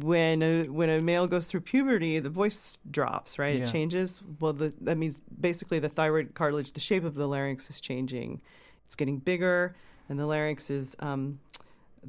when 0.00 0.42
a 0.42 0.64
when 0.68 0.88
a 0.90 1.00
male 1.00 1.26
goes 1.26 1.46
through 1.48 1.60
puberty, 1.60 2.18
the 2.18 2.30
voice 2.30 2.78
drops, 2.90 3.38
right? 3.38 3.56
Yeah. 3.56 3.64
It 3.64 3.72
changes. 3.72 4.22
Well, 4.40 4.52
the, 4.52 4.72
that 4.82 4.96
means 4.98 5.18
basically 5.40 5.78
the 5.78 5.88
thyroid 5.88 6.34
cartilage, 6.34 6.72
the 6.72 6.80
shape 6.80 7.04
of 7.04 7.14
the 7.14 7.26
larynx 7.28 7.68
is 7.70 7.80
changing. 7.80 8.40
It's 8.86 8.94
getting 8.96 9.18
bigger, 9.18 9.74
and 10.08 10.18
the 10.18 10.26
larynx 10.26 10.70
is 10.70 10.96
um, 11.00 11.38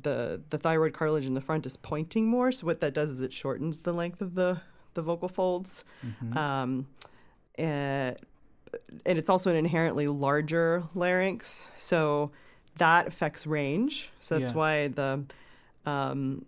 the 0.02 0.42
the 0.50 0.58
thyroid 0.58 0.94
cartilage 0.94 1.26
in 1.26 1.34
the 1.34 1.42
front 1.42 1.66
is 1.66 1.78
pointing 1.78 2.28
more. 2.28 2.52
So 2.52 2.66
what 2.66 2.80
that 2.82 2.94
does 2.94 3.10
is 3.10 3.22
it 3.22 3.34
shortens 3.34 3.80
the 3.80 3.94
length 3.94 4.22
of 4.22 4.36
the 4.36 4.62
the 4.94 5.02
vocal 5.02 5.28
folds. 5.30 5.84
Mhm. 6.06 6.36
Um, 6.38 6.88
and, 7.56 8.16
and 9.06 9.18
it's 9.18 9.30
also 9.30 9.50
an 9.52 9.56
inherently 9.56 10.08
larger 10.08 10.84
larynx, 10.96 11.70
so 11.78 12.32
that 12.78 13.08
affects 13.08 13.46
range. 13.46 14.10
So 14.20 14.38
that's 14.40 14.52
Yeah. 14.52 14.56
why 14.58 14.88
the 14.88 15.24
um, 15.86 16.46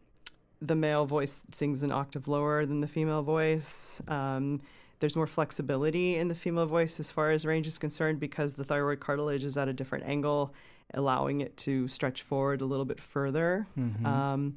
the 0.67 0.75
male 0.75 1.05
voice 1.05 1.43
sings 1.51 1.83
an 1.83 1.91
octave 1.91 2.27
lower 2.27 2.65
than 2.65 2.81
the 2.81 2.87
female 2.87 3.21
voice. 3.23 4.01
Um, 4.07 4.61
there's 4.99 5.15
more 5.15 5.27
flexibility 5.27 6.15
in 6.17 6.27
the 6.29 6.35
female 6.35 6.65
voice 6.65 6.99
as 6.99 7.11
far 7.11 7.31
as 7.31 7.45
range 7.45 7.67
is 7.67 7.77
concerned 7.77 8.19
because 8.19 8.53
the 8.53 8.63
thyroid 8.63 8.99
cartilage 8.99 9.43
is 9.43 9.57
at 9.57 9.67
a 9.67 9.73
different 9.73 10.05
angle, 10.05 10.53
allowing 10.93 11.41
it 11.41 11.55
to 11.57 11.87
stretch 11.87 12.21
forward 12.21 12.61
a 12.61 12.65
little 12.65 12.85
bit 12.85 12.99
further. 13.01 13.67
Mhm. 13.77 14.05
Um, 14.05 14.55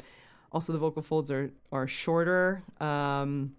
also, 0.53 0.73
the 0.73 0.79
vocal 0.79 1.03
folds 1.03 1.31
are 1.31 1.51
are 1.73 1.87
shorter. 1.89 2.63
Um, 2.81 3.55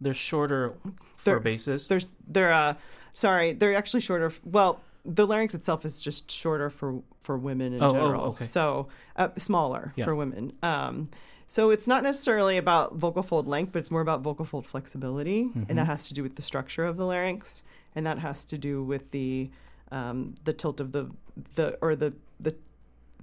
They're 0.00 0.12
shorter 0.12 0.74
for 1.16 1.24
they're- 1.24 1.40
basses. 1.40 1.88
they're 1.88 2.00
they're 2.26 2.52
uh 2.52 2.74
sorry 3.14 3.52
they're 3.52 3.74
actually 3.76 4.00
shorter 4.00 4.26
f- 4.26 4.40
well 4.44 4.80
the 5.04 5.26
larynx 5.26 5.54
itself 5.54 5.84
is 5.84 6.00
just 6.00 6.30
shorter 6.30 6.70
for 6.70 7.02
for 7.20 7.36
women 7.36 7.72
in 7.74 7.82
Oh, 7.82 7.88
oh, 7.88 7.92
general 7.92 8.22
okay. 8.32 8.44
so 8.44 8.88
uh, 9.16 9.28
smaller 9.36 9.92
Yeah. 9.96 10.04
for 10.06 10.14
women 10.14 10.52
um 10.62 11.08
so 11.46 11.68
it's 11.70 11.86
not 11.86 12.02
necessarily 12.02 12.56
about 12.56 12.96
vocal 12.96 13.22
fold 13.22 13.46
length 13.46 13.72
but 13.72 13.80
it's 13.80 13.90
more 13.90 14.00
about 14.00 14.22
vocal 14.22 14.44
fold 14.46 14.66
flexibility 14.66 15.44
Mhm. 15.44 15.66
and 15.68 15.78
that 15.78 15.86
has 15.86 16.08
to 16.08 16.14
do 16.14 16.22
with 16.22 16.36
the 16.36 16.42
structure 16.42 16.84
of 16.86 16.96
the 16.96 17.04
larynx 17.04 17.62
and 17.94 18.06
that 18.06 18.18
has 18.18 18.46
to 18.46 18.56
do 18.58 18.82
with 18.82 19.10
the 19.10 19.50
um 19.92 20.34
the 20.44 20.52
tilt 20.54 20.80
of 20.80 20.92
the 20.92 21.10
the 21.54 21.78
or 21.82 21.94
the 21.94 22.14
the 22.40 22.54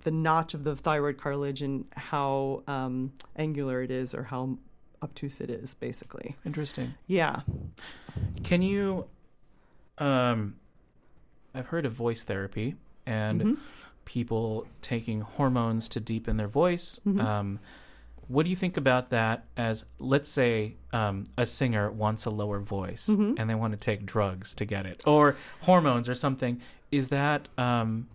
the 0.04 0.12
notch 0.12 0.54
of 0.54 0.64
the 0.64 0.76
thyroid 0.76 1.18
cartilage 1.18 1.62
and 1.62 1.86
how 1.96 2.64
um, 2.68 3.12
angular 3.36 3.84
it 3.84 3.92
is 3.92 4.14
or 4.16 4.24
how 4.24 4.58
obtuse 5.04 5.40
it 5.42 5.50
is 5.50 5.74
basically 5.76 6.36
Interesting. 6.46 6.94
yeah 7.08 7.42
Can 8.44 8.62
you? 8.64 9.06
Um, 9.98 10.56
I've 11.54 11.68
heard 11.68 11.86
of 11.86 11.94
voice 11.94 12.24
therapy 12.24 12.76
and 13.06 13.42
Mhm. 13.42 13.58
people 14.06 14.68
taking 14.82 15.22
hormones 15.22 15.88
to 15.90 16.00
deepen 16.00 16.38
their 16.38 16.48
voice. 16.48 17.00
Mhm. 17.06 17.22
Um, 17.24 17.60
what 18.28 18.44
do 18.44 18.50
you 18.50 18.56
think 18.56 18.78
about 18.78 19.10
that? 19.10 19.46
As 19.58 19.84
let's 20.00 20.30
say 20.30 20.76
um, 20.94 21.26
a 21.38 21.46
singer 21.46 21.92
wants 21.92 22.26
a 22.26 22.30
lower 22.30 22.60
voice 22.60 23.08
Mhm. 23.08 23.36
and 23.38 23.50
they 23.50 23.56
want 23.56 23.72
to 23.74 23.78
take 23.78 24.06
drugs 24.06 24.54
to 24.56 24.66
get 24.66 24.86
it, 24.86 25.04
or 25.06 25.36
hormones 25.62 26.08
or 26.10 26.14
something. 26.14 26.62
Is 26.92 27.10
that 27.10 27.48
um, 27.58 28.08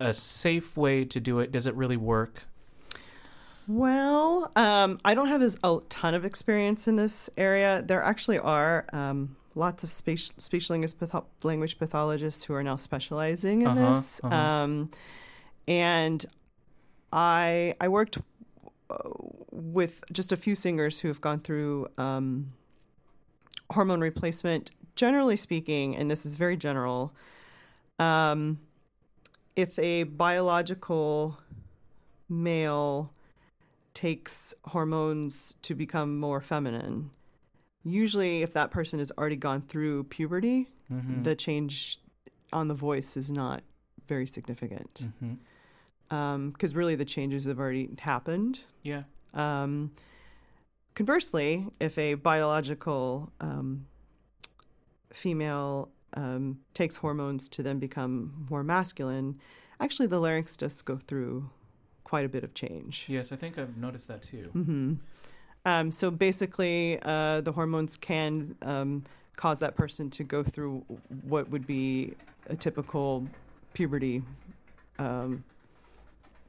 a 0.00 0.12
safe 0.14 0.76
way 0.76 1.04
to 1.04 1.18
do 1.20 1.38
it? 1.40 1.50
Does 1.52 1.66
it 1.66 1.74
really 1.74 1.96
work? 1.96 2.42
Well, 3.66 4.50
um, 4.56 4.98
I 5.04 5.14
don't 5.14 5.28
have 5.28 5.42
as, 5.42 5.58
a 5.62 5.78
ton 5.88 6.14
of 6.14 6.24
experience 6.24 6.88
in 6.88 6.96
this 6.96 7.28
area. 7.36 7.82
There 7.84 8.02
actually 8.02 8.38
are 8.38 8.86
um, 8.92 9.36
lots 9.58 9.82
of 9.84 9.90
speech 9.90 10.30
speech 10.38 10.68
patho- 10.68 11.24
language 11.42 11.78
pathologists 11.78 12.44
who 12.44 12.54
are 12.54 12.62
now 12.62 12.76
specializing 12.76 13.62
in 13.62 13.68
Uh-huh, 13.68 13.94
this. 13.94 14.20
uh-huh. 14.24 14.34
Um, 14.34 14.90
and 15.66 16.24
I 17.12 17.74
I 17.80 17.88
worked 17.88 18.18
uh, 18.88 18.96
with 19.50 19.94
just 20.12 20.32
a 20.32 20.36
few 20.36 20.54
singers 20.54 21.00
who 21.00 21.08
have 21.08 21.20
gone 21.20 21.40
through 21.40 21.88
um, 21.98 22.52
hormone 23.70 24.00
replacement. 24.00 24.70
Generally 24.96 25.36
speaking, 25.36 25.96
and 25.96 26.10
this 26.10 26.26
is 26.26 26.34
very 26.34 26.56
general, 26.56 27.12
um, 28.00 28.58
if 29.54 29.78
a 29.78 30.02
biological 30.04 31.38
male 32.28 33.12
takes 33.94 34.54
hormones 34.64 35.54
to 35.62 35.74
become 35.74 36.18
more 36.18 36.40
feminine, 36.40 37.10
usually 37.92 38.42
if 38.42 38.52
that 38.54 38.70
person 38.70 38.98
has 38.98 39.10
already 39.18 39.36
gone 39.36 39.62
through 39.62 40.04
puberty, 40.04 40.68
Mhm. 40.90 41.24
the 41.24 41.34
change 41.36 42.00
on 42.52 42.68
the 42.68 42.74
voice 42.74 43.16
is 43.16 43.30
not 43.30 43.62
very 44.06 44.26
significant 44.26 45.06
because 46.08 46.74
really 46.74 46.94
the 46.94 47.04
changes 47.04 47.44
have 47.44 47.58
already 47.58 47.90
happened. 47.98 48.60
Yeah. 48.82 49.02
Um, 49.34 49.90
conversely, 50.94 51.66
if 51.78 51.98
a 51.98 52.14
biological 52.14 53.30
um, 53.40 53.86
female 55.12 55.90
um, 56.14 56.60
takes 56.74 56.96
hormones 56.96 57.48
to 57.50 57.62
then 57.62 57.78
become 57.78 58.46
more 58.48 58.62
masculine, 58.64 59.38
actually 59.78 60.06
the 60.08 60.18
larynx 60.18 60.56
does 60.56 60.80
go 60.82 60.96
through 60.96 61.50
quite 62.04 62.24
a 62.24 62.28
bit 62.28 62.42
of 62.42 62.54
change. 62.54 63.04
Yes, 63.08 63.30
I 63.32 63.36
think 63.36 63.58
I've 63.58 63.76
noticed 63.76 64.08
that 64.08 64.22
too. 64.22 64.44
hmm 64.52 64.94
Um, 65.68 65.92
so 65.92 66.10
basically, 66.10 66.98
uh, 67.02 67.40
the 67.42 67.52
hormones 67.52 67.96
can 67.96 68.54
um, 68.62 69.04
cause 69.36 69.58
that 69.60 69.74
person 69.76 70.08
to 70.10 70.24
go 70.24 70.42
through 70.42 70.84
what 71.22 71.50
would 71.50 71.66
be 71.66 72.14
a 72.48 72.56
typical 72.56 73.26
puberty 73.74 74.22
um, 74.98 75.44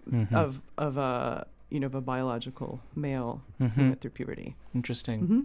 Mhm. 0.09 0.33
of 0.33 0.61
of 0.77 0.97
a 0.97 1.45
you 1.69 1.79
know 1.79 1.85
of 1.85 1.95
a 1.95 2.01
biological 2.01 2.79
male 2.95 3.41
Mhm. 3.61 3.99
through 3.99 4.11
puberty. 4.11 4.55
Interesting. 4.73 5.19
hmm 5.27 5.41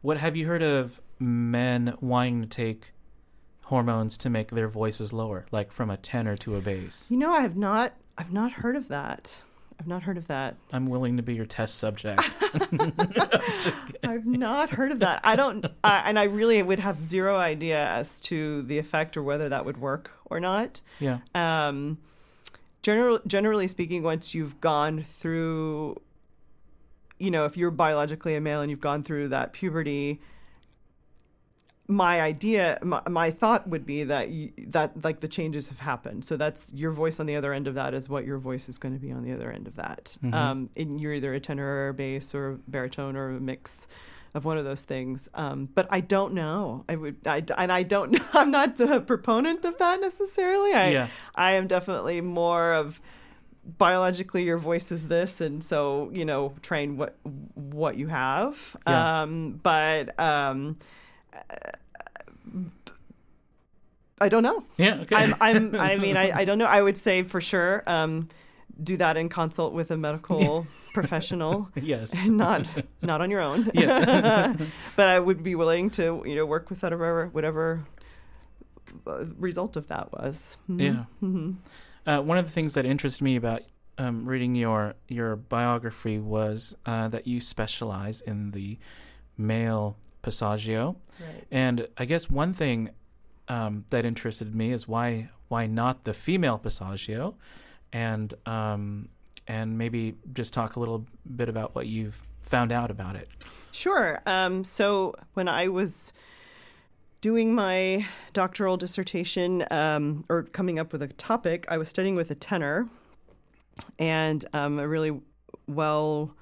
What 0.00 0.16
have 0.18 0.34
you 0.36 0.46
heard 0.46 0.62
of 0.62 1.00
men 1.18 1.94
wanting 2.00 2.40
to 2.42 2.48
take 2.48 2.92
hormones 3.64 4.16
to 4.18 4.30
make 4.30 4.48
their 4.52 4.68
voices 4.68 5.12
lower, 5.12 5.44
like 5.50 5.70
from 5.72 5.90
a 5.90 5.96
tenor 5.98 6.36
to 6.38 6.54
a 6.56 6.60
bass? 6.60 7.10
You 7.10 7.18
know, 7.18 7.32
I 7.32 7.40
have 7.40 7.56
not 7.56 7.92
I've 8.16 8.32
not 8.32 8.52
heard 8.62 8.76
of 8.76 8.88
that. 8.88 9.42
I've 9.80 9.86
not 9.86 10.02
heard 10.02 10.18
of 10.18 10.26
that. 10.26 10.56
I'm 10.72 10.86
willing 10.86 11.16
to 11.18 11.22
be 11.22 11.34
your 11.34 11.46
test 11.46 11.76
subject. 11.76 12.20
Just. 13.62 13.86
I've 14.02 14.26
not 14.26 14.70
heard 14.70 14.90
of 14.90 15.00
that. 15.00 15.20
I 15.22 15.36
don't, 15.36 15.64
I, 15.84 16.02
and 16.06 16.18
I 16.18 16.24
really 16.24 16.60
would 16.62 16.80
have 16.80 17.00
zero 17.00 17.36
idea 17.36 17.86
as 17.86 18.20
to 18.22 18.62
the 18.62 18.78
effect 18.78 19.16
or 19.16 19.22
whether 19.22 19.48
that 19.48 19.64
would 19.64 19.76
work 19.76 20.10
or 20.24 20.40
not. 20.40 20.80
Yeah. 20.98 21.18
Um, 21.34 21.98
general, 22.82 23.20
generally 23.26 23.68
speaking, 23.68 24.02
once 24.02 24.34
you've 24.34 24.60
gone 24.60 25.04
through, 25.04 26.00
you 27.18 27.30
know, 27.30 27.44
if 27.44 27.56
you're 27.56 27.70
biologically 27.70 28.34
a 28.34 28.40
male 28.40 28.60
and 28.60 28.70
you've 28.70 28.80
gone 28.80 29.04
through 29.04 29.28
that 29.28 29.52
puberty, 29.52 30.20
my 31.90 32.20
idea, 32.20 32.78
my, 32.82 33.00
my 33.08 33.30
thought 33.30 33.66
would 33.66 33.86
be 33.86 34.04
that 34.04 34.28
you, 34.28 34.52
that 34.68 35.02
like 35.02 35.20
the 35.20 35.28
changes 35.28 35.68
have 35.68 35.80
happened. 35.80 36.24
So 36.26 36.36
that's 36.36 36.66
your 36.74 36.90
voice 36.92 37.18
on 37.18 37.24
the 37.24 37.34
other 37.34 37.54
end 37.54 37.66
of 37.66 37.74
that 37.76 37.94
is 37.94 38.08
what 38.10 38.26
your 38.26 38.36
voice 38.38 38.68
is 38.68 38.76
going 38.76 38.92
to 38.94 39.00
be 39.00 39.10
on 39.10 39.22
the 39.22 39.32
other 39.32 39.50
end 39.50 39.66
of 39.66 39.76
that. 39.76 40.16
Mhm. 40.22 40.34
Um, 40.34 40.70
and 40.76 41.00
you're 41.00 41.14
either 41.14 41.32
a 41.32 41.40
tenor 41.40 41.66
or 41.66 41.88
a 41.88 41.94
bass 41.94 42.34
or 42.34 42.50
a 42.50 42.54
baritone 42.68 43.16
or 43.16 43.30
a 43.30 43.40
mix 43.40 43.86
of 44.34 44.44
one 44.44 44.58
of 44.58 44.64
those 44.66 44.82
things. 44.84 45.30
Um, 45.32 45.70
but 45.74 45.86
I 45.90 46.00
don't 46.00 46.34
know. 46.34 46.84
I 46.90 46.96
would, 46.96 47.16
I, 47.26 47.42
and 47.56 47.72
I 47.72 47.82
don't. 47.84 48.20
I'm 48.34 48.50
not 48.50 48.78
a 48.80 49.00
proponent 49.00 49.64
of 49.64 49.78
that 49.78 50.00
necessarily. 50.02 50.74
I, 50.74 50.90
Yeah. 50.90 51.08
I 51.34 51.52
am 51.52 51.66
definitely 51.66 52.20
more 52.20 52.74
of 52.74 53.00
biologically 53.78 54.44
your 54.44 54.58
voice 54.58 54.92
is 54.92 55.08
this, 55.08 55.40
and 55.40 55.64
so 55.64 56.10
you 56.12 56.24
know 56.26 56.54
train 56.62 56.96
what 56.98 57.16
what 57.54 57.96
you 57.96 58.08
have. 58.08 58.76
Yeah. 58.86 59.22
Um, 59.22 59.60
but 59.62 60.18
um, 60.20 60.76
I 64.20 64.28
don't 64.28 64.42
know. 64.42 64.64
Yeah. 64.76 65.00
Okay. 65.02 65.14
I'm, 65.14 65.34
I'm 65.40 65.76
I 65.80 65.96
mean, 65.96 66.16
I, 66.16 66.32
I 66.40 66.44
don't 66.44 66.58
know. 66.58 66.66
I 66.66 66.82
would 66.82 66.98
say 66.98 67.22
for 67.22 67.40
sure, 67.40 67.82
um, 67.86 68.28
do 68.82 68.96
that 68.96 69.16
in 69.16 69.28
consult 69.28 69.72
with 69.72 69.90
a 69.90 69.96
medical 69.96 70.66
professional 70.92 71.68
yes. 71.74 72.14
not 72.26 72.66
not 73.02 73.20
on 73.20 73.30
your 73.30 73.40
own. 73.40 73.70
Yes. 73.74 74.60
but 74.96 75.08
I 75.08 75.18
would 75.18 75.42
be 75.42 75.54
willing 75.54 75.90
to, 75.90 76.22
you 76.26 76.34
know, 76.34 76.46
work 76.46 76.70
with 76.70 76.82
whatever 76.82 77.28
whatever 77.28 77.84
uh, 79.06 79.24
result 79.36 79.76
of 79.76 79.88
that 79.88 80.12
was. 80.12 80.56
Mhm. 80.70 80.80
Yeah. 80.80 81.04
Mhm. 81.22 81.56
Uh, 82.06 82.22
one 82.22 82.38
of 82.38 82.46
the 82.46 82.52
things 82.52 82.74
that 82.74 82.86
interested 82.86 83.22
me 83.22 83.36
about 83.36 83.62
um, 83.98 84.26
reading 84.26 84.54
your 84.54 84.94
your 85.08 85.36
biography 85.36 86.18
was 86.18 86.74
uh, 86.86 87.08
that 87.08 87.26
you 87.26 87.40
specialize 87.40 88.20
in 88.20 88.52
the 88.52 88.78
male 89.36 89.96
passaggio, 90.22 90.96
Right. 91.20 91.44
and 91.50 91.88
I 91.96 92.04
guess 92.04 92.30
one 92.30 92.52
thing 92.52 92.90
um, 93.48 93.84
that 93.90 94.04
interested 94.04 94.54
me 94.54 94.72
is 94.72 94.86
why 94.88 95.30
why 95.48 95.66
not 95.66 96.04
the 96.04 96.12
female 96.14 96.58
passaggio, 96.58 97.34
and 97.92 98.34
um, 98.46 99.08
and 99.46 99.78
maybe 99.78 100.14
just 100.34 100.52
talk 100.52 100.76
a 100.76 100.80
little 100.80 101.06
bit 101.36 101.48
about 101.48 101.74
what 101.74 101.86
you've 101.86 102.22
found 102.42 102.70
out 102.72 102.90
about 102.90 103.16
it. 103.16 103.28
Sure. 103.72 104.20
Um, 104.26 104.64
so 104.64 105.14
when 105.34 105.48
I 105.48 105.68
was 105.68 106.12
doing 107.20 107.54
my 107.54 108.06
doctoral 108.32 108.76
dissertation 108.76 109.64
um, 109.70 110.24
or 110.28 110.42
coming 110.44 110.78
up 110.78 110.92
with 110.92 111.02
a 111.02 111.08
topic, 111.08 111.66
I 111.68 111.78
was 111.78 111.88
studying 111.88 112.14
with 112.14 112.30
a 112.30 112.34
tenor 112.34 112.88
and 113.98 114.44
um, 114.52 114.78
a 114.78 114.86
really 114.86 115.20
well 115.66 116.34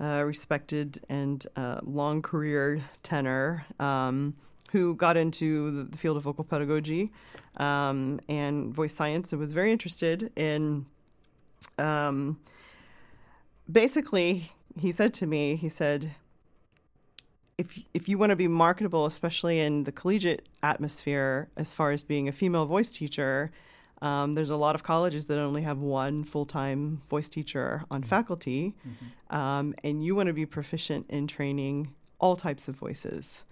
uh, 0.00 0.22
respected 0.24 1.00
and 1.08 1.46
uh, 1.56 1.80
long 1.82 2.22
career 2.22 2.82
tenor 3.02 3.64
um, 3.80 4.34
who 4.72 4.94
got 4.94 5.16
into 5.16 5.84
the 5.84 5.96
field 5.96 6.16
of 6.16 6.24
vocal 6.24 6.44
pedagogy 6.44 7.12
um, 7.56 8.20
and 8.28 8.74
voice 8.74 8.94
science 8.94 9.32
and 9.32 9.40
was 9.40 9.52
very 9.52 9.72
interested 9.72 10.30
in. 10.36 10.86
Um, 11.78 12.38
basically, 13.70 14.52
he 14.78 14.92
said 14.92 15.14
to 15.14 15.26
me, 15.26 15.56
he 15.56 15.68
said, 15.68 16.14
if 17.58 17.78
if 17.94 18.08
you 18.08 18.18
want 18.18 18.30
to 18.30 18.36
be 18.36 18.48
marketable, 18.48 19.06
especially 19.06 19.60
in 19.60 19.84
the 19.84 19.92
collegiate 19.92 20.46
atmosphere, 20.62 21.48
as 21.56 21.72
far 21.72 21.90
as 21.90 22.02
being 22.02 22.28
a 22.28 22.32
female 22.32 22.66
voice 22.66 22.90
teacher, 22.90 23.50
um, 24.02 24.34
there's 24.34 24.50
a 24.50 24.56
lot 24.56 24.74
of 24.74 24.82
colleges 24.82 25.26
that 25.28 25.38
only 25.38 25.62
have 25.62 25.78
one 25.78 26.24
full 26.24 26.44
time 26.46 27.02
voice 27.08 27.28
teacher 27.28 27.84
on 27.90 28.02
faculty, 28.02 28.74
um, 29.30 29.74
and 29.82 30.04
you 30.04 30.14
want 30.14 30.26
to 30.26 30.32
be 30.32 30.46
proficient 30.46 31.06
in 31.08 31.26
training 31.26 31.94
all 32.18 32.36
types 32.36 32.68
of 32.68 32.76
voices. 32.76 33.44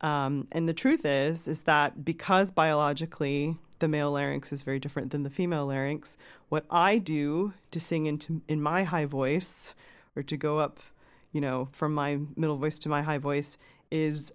Um, 0.00 0.48
and 0.50 0.68
the 0.68 0.74
truth 0.74 1.04
is, 1.04 1.46
is 1.46 1.62
that 1.62 2.04
because 2.04 2.50
biologically 2.50 3.56
the 3.78 3.86
male 3.86 4.10
larynx 4.12 4.52
is 4.52 4.62
very 4.62 4.80
different 4.80 5.12
than 5.12 5.22
the 5.22 5.30
female 5.30 5.66
larynx, 5.66 6.16
what 6.48 6.64
I 6.70 6.98
do 6.98 7.52
to 7.70 7.78
sing 7.78 8.06
into 8.06 8.42
in 8.48 8.60
my 8.60 8.82
high 8.84 9.04
voice 9.06 9.74
or 10.16 10.22
to 10.24 10.36
go 10.36 10.58
up, 10.58 10.80
you 11.32 11.40
know, 11.40 11.68
from 11.72 11.94
my 11.94 12.18
middle 12.36 12.56
voice 12.56 12.78
to 12.80 12.88
my 12.88 13.02
high 13.02 13.18
voice 13.18 13.56
is 13.90 14.32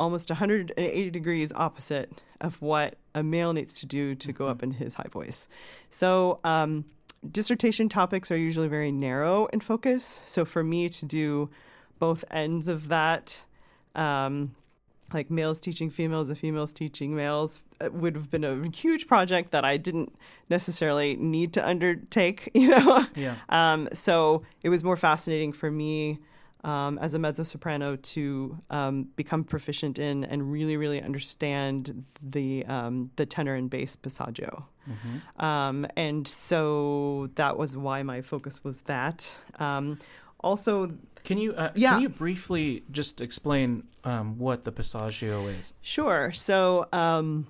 almost 0.00 0.30
180 0.30 1.10
degrees 1.10 1.52
opposite 1.54 2.22
of 2.40 2.60
what 2.60 2.96
a 3.14 3.22
male 3.22 3.52
needs 3.52 3.74
to 3.74 3.86
do 3.86 4.14
to 4.14 4.32
go 4.32 4.48
up 4.48 4.62
in 4.62 4.72
his 4.72 4.94
high 4.94 5.08
voice. 5.12 5.46
So, 5.90 6.40
um, 6.42 6.86
dissertation 7.30 7.88
topics 7.88 8.30
are 8.30 8.36
usually 8.36 8.66
very 8.66 8.90
narrow 8.90 9.46
in 9.46 9.60
focus. 9.60 10.20
So, 10.24 10.44
for 10.44 10.64
me 10.64 10.88
to 10.88 11.04
do 11.04 11.50
both 11.98 12.24
ends 12.30 12.66
of 12.66 12.88
that, 12.88 13.44
um, 13.94 14.56
like 15.12 15.30
males 15.30 15.60
teaching 15.60 15.90
females 15.90 16.30
and 16.30 16.38
females 16.38 16.72
teaching 16.72 17.14
males, 17.14 17.62
would 17.92 18.14
have 18.14 18.30
been 18.30 18.44
a 18.44 18.68
huge 18.70 19.06
project 19.06 19.50
that 19.50 19.64
I 19.64 19.76
didn't 19.76 20.14
necessarily 20.48 21.16
need 21.16 21.52
to 21.54 21.66
undertake, 21.66 22.50
you 22.54 22.68
know? 22.68 23.04
Yeah. 23.14 23.36
Um, 23.50 23.88
so 23.92 24.42
it 24.62 24.70
was 24.70 24.82
more 24.82 24.96
fascinating 24.96 25.52
for 25.52 25.70
me 25.70 26.20
um, 26.64 26.98
as 26.98 27.14
a 27.14 27.18
mezzo 27.18 27.42
soprano 27.42 27.96
to 27.96 28.58
um, 28.70 29.04
become 29.16 29.44
proficient 29.44 29.98
in 29.98 30.24
and 30.24 30.52
really, 30.52 30.76
really 30.76 31.00
understand 31.02 32.04
the 32.22 32.64
um, 32.66 33.10
the 33.16 33.26
tenor 33.26 33.54
and 33.54 33.70
bass 33.70 33.96
passaggio. 33.96 34.64
Um, 35.38 35.86
and 35.96 36.26
so 36.26 37.30
that 37.36 37.56
was 37.56 37.76
why 37.76 38.02
my 38.02 38.22
focus 38.22 38.64
was 38.64 38.78
that. 38.82 39.36
Um, 39.60 39.98
also, 40.40 40.92
Can 41.22 41.38
you 41.38 41.52
uh, 41.54 41.70
Yeah. 41.74 41.90
can 41.92 42.00
you 42.02 42.08
briefly 42.08 42.82
just 42.90 43.20
explain 43.20 43.84
um, 44.04 44.38
what 44.38 44.64
the 44.64 44.72
passaggio 44.72 45.46
is? 45.58 45.72
Sure. 45.80 46.32
So, 46.32 46.86
um, 46.92 47.46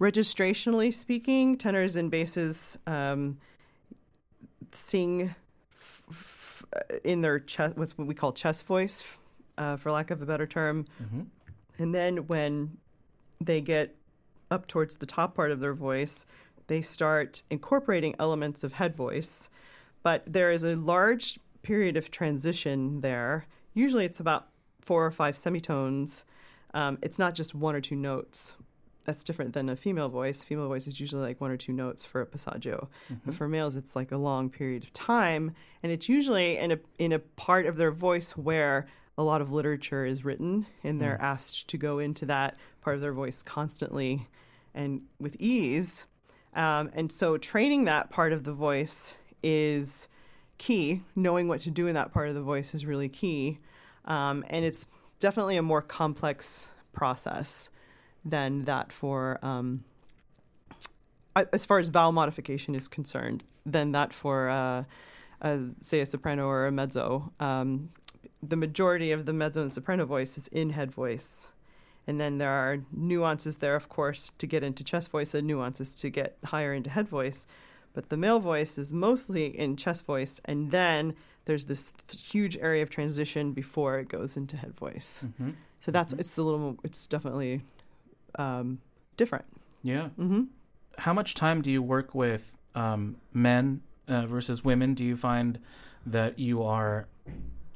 registrationally 0.00 0.92
speaking, 0.92 1.56
tenors 1.56 1.96
and 1.96 2.10
basses 2.10 2.78
um, 2.86 3.38
sing 4.72 5.34
in 7.04 7.20
their 7.20 7.38
chest, 7.38 7.76
what's 7.76 7.96
what 7.96 8.06
we 8.06 8.14
call 8.14 8.32
chest 8.32 8.64
voice, 8.64 9.04
uh, 9.56 9.76
for 9.76 9.90
lack 9.90 10.10
of 10.10 10.22
a 10.22 10.26
better 10.26 10.46
term, 10.46 10.84
Mm-hmm. 11.02 11.22
And 11.78 11.94
then 11.94 12.26
when 12.26 12.76
they 13.40 13.60
get 13.60 13.94
up 14.50 14.66
towards 14.66 14.96
the 14.96 15.06
top 15.06 15.34
part 15.34 15.52
of 15.52 15.60
their 15.60 15.74
voice, 15.74 16.26
they 16.66 16.82
start 16.82 17.42
incorporating 17.50 18.14
elements 18.18 18.64
of 18.64 18.74
head 18.74 18.96
voice. 18.96 19.48
But 20.02 20.24
there 20.26 20.50
is 20.50 20.64
a 20.64 20.74
large 20.76 21.38
period 21.62 21.96
of 21.96 22.10
transition 22.10 23.00
there. 23.00 23.46
Usually 23.74 24.04
it's 24.04 24.20
about 24.20 24.48
four 24.80 25.04
or 25.06 25.10
five 25.10 25.36
semitones. 25.36 26.24
Um, 26.74 26.98
it's 27.02 27.18
not 27.18 27.34
just 27.34 27.54
one 27.54 27.74
or 27.74 27.80
two 27.80 27.96
notes. 27.96 28.54
That's 29.08 29.24
different 29.24 29.54
than 29.54 29.70
a 29.70 29.74
female 29.74 30.10
voice. 30.10 30.44
Female 30.44 30.68
voice 30.68 30.86
is 30.86 31.00
usually 31.00 31.22
like 31.22 31.40
one 31.40 31.50
or 31.50 31.56
two 31.56 31.72
notes 31.72 32.04
for 32.04 32.20
a 32.20 32.26
passaggio, 32.26 32.88
but 33.24 33.34
for 33.34 33.48
males, 33.48 33.74
it's 33.74 33.96
like 33.96 34.12
a 34.12 34.18
long 34.18 34.50
period 34.50 34.84
of 34.84 34.92
time, 34.92 35.52
and 35.82 35.90
it's 35.90 36.10
usually 36.10 36.58
in 36.58 36.72
a 36.72 36.78
in 36.98 37.12
a 37.12 37.18
part 37.18 37.64
of 37.64 37.78
their 37.78 37.90
voice 37.90 38.36
where 38.36 38.86
a 39.16 39.22
lot 39.22 39.40
of 39.40 39.50
literature 39.50 40.04
is 40.04 40.26
written, 40.26 40.66
and 40.84 41.00
they're 41.00 41.18
asked 41.22 41.68
to 41.68 41.78
go 41.78 41.98
into 41.98 42.26
that 42.26 42.58
part 42.82 42.96
of 42.96 43.00
their 43.00 43.14
voice 43.14 43.42
constantly 43.42 44.28
and 44.74 45.00
with 45.18 45.36
ease. 45.38 46.04
Um, 46.52 46.90
and 46.92 47.10
so, 47.10 47.38
training 47.38 47.86
that 47.86 48.10
part 48.10 48.34
of 48.34 48.44
the 48.44 48.52
voice 48.52 49.14
is 49.42 50.08
key. 50.58 51.00
Knowing 51.16 51.48
what 51.48 51.62
to 51.62 51.70
do 51.70 51.86
in 51.86 51.94
that 51.94 52.12
part 52.12 52.28
of 52.28 52.34
the 52.34 52.42
voice 52.42 52.74
is 52.74 52.84
really 52.84 53.08
key. 53.08 53.58
Um, 54.04 54.44
and 54.50 54.66
it's 54.66 54.86
definitely 55.18 55.56
a 55.56 55.62
more 55.62 55.80
complex 55.80 56.68
process 56.92 57.70
than 58.24 58.64
that 58.64 58.92
for, 58.92 59.38
um, 59.42 59.84
as 61.52 61.64
far 61.64 61.78
as 61.78 61.88
vowel 61.88 62.12
modification 62.12 62.74
is 62.74 62.88
concerned, 62.88 63.44
than 63.64 63.92
that 63.92 64.12
for, 64.12 64.48
uh, 64.48 64.84
uh, 65.42 65.58
say, 65.80 66.00
a 66.00 66.06
soprano 66.06 66.46
or 66.46 66.66
a 66.66 66.72
mezzo. 66.72 67.32
Um, 67.38 67.90
the 68.42 68.56
majority 68.56 69.12
of 69.12 69.26
the 69.26 69.32
mezzo 69.32 69.62
and 69.62 69.72
soprano 69.72 70.04
voice 70.04 70.38
is 70.38 70.48
in 70.48 70.70
head 70.70 70.90
voice. 70.90 71.48
And 72.06 72.18
then 72.18 72.38
there 72.38 72.50
are 72.50 72.78
nuances 72.90 73.58
there, 73.58 73.76
of 73.76 73.88
course, 73.88 74.32
to 74.38 74.46
get 74.46 74.62
into 74.62 74.82
chest 74.82 75.10
voice 75.10 75.34
and 75.34 75.46
nuances 75.46 75.94
to 75.96 76.08
get 76.08 76.38
higher 76.44 76.72
into 76.72 76.88
head 76.88 77.06
voice. 77.06 77.46
But 77.92 78.08
the 78.08 78.16
male 78.16 78.40
voice 78.40 78.78
is 78.78 78.92
mostly 78.92 79.46
in 79.46 79.76
chest 79.76 80.06
voice. 80.06 80.40
And 80.46 80.70
then 80.70 81.14
there's 81.44 81.66
this 81.66 81.92
huge 82.10 82.56
area 82.56 82.82
of 82.82 82.90
transition 82.90 83.52
before 83.52 83.98
it 83.98 84.08
goes 84.08 84.36
into 84.36 84.56
head 84.56 84.74
voice. 84.74 85.22
Mm-hmm. 85.24 85.50
So 85.80 85.90
that's, 85.90 86.12
it's 86.14 86.38
a 86.38 86.42
little, 86.42 86.78
it's 86.82 87.06
definitely 87.06 87.62
um, 88.38 88.80
different. 89.16 89.44
Yeah. 89.82 90.08
hmm 90.10 90.44
How 90.98 91.12
much 91.12 91.34
time 91.34 91.62
do 91.62 91.70
you 91.70 91.82
work 91.82 92.14
with 92.14 92.56
um, 92.74 93.16
men 93.32 93.82
uh, 94.06 94.26
versus 94.26 94.64
women? 94.64 94.94
Do 94.94 95.04
you 95.04 95.16
find 95.16 95.58
that 96.06 96.38
you 96.38 96.62
are 96.62 97.06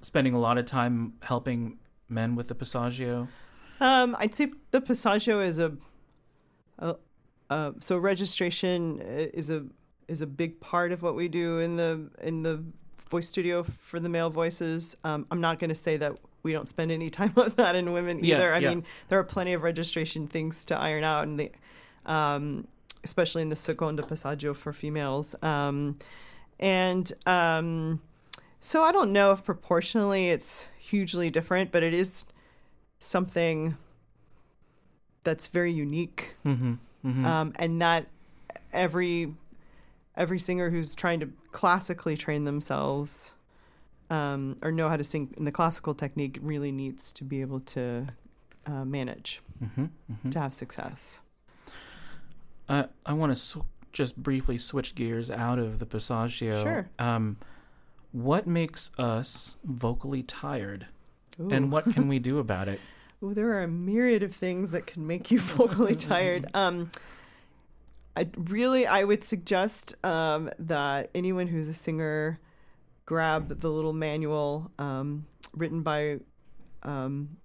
spending 0.01 0.35
a 0.35 0.38
lot 0.40 0.59
of 0.59 0.66
time 0.66 1.14
helping 1.22 1.79
men 2.09 2.35
with 2.35 2.48
the 2.48 2.55
passaggio? 2.55 3.29
Um, 3.81 4.16
I'd 4.18 4.35
say 4.35 4.53
the 4.70 4.81
passaggio 4.81 5.44
is 5.44 5.59
a, 5.59 5.77
a 6.79 6.96
uh, 7.51 7.72
so 7.81 7.98
registration 7.98 9.01
is 9.01 9.51
a 9.51 9.64
is 10.09 10.22
a 10.22 10.27
big 10.27 10.61
part 10.61 10.92
of 10.92 11.03
what 11.03 11.14
we 11.14 11.29
do 11.29 11.59
in 11.59 11.77
the 11.77 12.09
in 12.22 12.42
the 12.42 12.62
voice 13.11 13.29
studio 13.29 13.62
for 13.62 14.01
the 14.01 14.09
male 14.09 14.31
voices. 14.31 14.96
Um, 15.05 15.27
I'm 15.31 15.40
not 15.40 15.59
going 15.59 15.68
to 15.68 15.75
say 15.75 15.96
that 15.98 16.16
we 16.42 16.52
don't 16.52 16.68
spend 16.68 16.90
any 16.90 17.11
time 17.11 17.33
on 17.37 17.52
that 17.57 17.74
in 17.76 17.92
women 17.92 18.22
Yeah, 18.24 18.37
either. 18.37 18.55
I 18.55 18.59
yeah. 18.59 18.68
mean, 18.70 18.85
there 19.09 19.18
are 19.18 19.24
plenty 19.24 19.52
of 19.52 19.62
registration 19.62 20.26
things 20.26 20.64
to 20.66 20.76
iron 20.76 21.05
out, 21.05 21.24
and 21.24 21.38
the 21.38 21.50
um, 22.11 22.66
especially 23.05 23.42
in 23.42 23.48
the 23.48 23.57
seconda 23.57 24.02
passaggio 24.02 24.55
for 24.55 24.72
females. 24.72 25.35
Um, 25.42 25.98
and 26.61 27.12
um, 27.26 28.00
so 28.61 28.83
I 28.83 28.92
don't 28.92 29.12
know 29.12 29.33
if 29.33 29.44
proportionally 29.44 30.28
it's 30.28 30.68
hugely 30.78 31.31
different, 31.31 31.72
but 31.72 31.83
it 31.83 31.94
is 31.94 32.24
something 32.98 33.76
that's 35.24 35.46
very 35.48 35.72
unique 35.72 36.35
Mm-hmm. 36.44 36.74
Mm-hmm. 37.05 37.24
um, 37.26 37.52
and 37.57 37.83
that 37.83 38.07
every 38.72 39.35
every 40.16 40.38
singer 40.38 40.70
who's 40.70 40.94
trying 40.94 41.18
to 41.20 41.31
classically 41.50 42.16
train 42.16 42.44
themselves 42.44 43.35
um, 44.12 44.59
or 44.62 44.70
know 44.70 44.90
how 44.90 44.96
to 44.98 45.05
sing 45.05 45.33
in 45.38 45.44
the 45.44 45.51
classical 45.51 45.94
technique 45.94 46.38
really 46.42 46.70
needs 46.70 47.12
to 47.12 47.25
be 47.25 47.40
able 47.40 47.61
to 47.61 48.07
uh, 48.66 48.85
manage 48.85 49.40
mm-hmm. 49.62 49.85
Mm-hmm. 49.85 50.29
to 50.29 50.38
have 50.38 50.53
success. 50.53 51.22
I 52.68 52.85
I 53.07 53.14
want 53.14 53.33
to 53.33 53.37
sw- 53.37 53.64
just 53.90 54.16
briefly 54.16 54.59
switch 54.59 54.94
gears 54.94 55.31
out 55.31 55.59
of 55.59 55.79
the 55.79 55.87
passaggio. 55.87 56.62
Sure. 56.62 56.90
Um, 56.98 57.38
what 58.12 58.46
makes 58.46 58.90
us 58.98 59.57
vocally 59.64 60.22
tired, 60.22 60.87
Ooh. 61.40 61.48
and 61.51 61.72
what 61.72 61.90
can 61.90 62.07
we 62.07 62.18
do 62.18 62.38
about 62.38 62.68
it? 62.68 62.81
Ooh, 63.22 63.33
there 63.33 63.48
are 63.55 63.62
a 63.62 63.68
myriad 63.68 64.22
of 64.22 64.35
things 64.35 64.72
that 64.72 64.87
can 64.87 65.07
make 65.07 65.31
you 65.31 65.40
vocally 65.40 65.94
tired. 66.12 66.46
Um, 66.53 66.90
I 68.14 68.29
really, 68.37 68.87
I 68.87 69.05
would 69.05 69.25
suggest 69.25 69.94
um, 70.05 70.51
that 70.59 71.09
anyone 71.14 71.46
who's 71.46 71.68
a 71.68 71.75
singer 71.75 72.38
grab 73.12 73.61
the 73.61 73.68
little 73.68 73.92
manual 73.92 74.70
um, 74.79 75.27
written 75.55 75.83
by 75.83 76.16
um, 76.83 77.37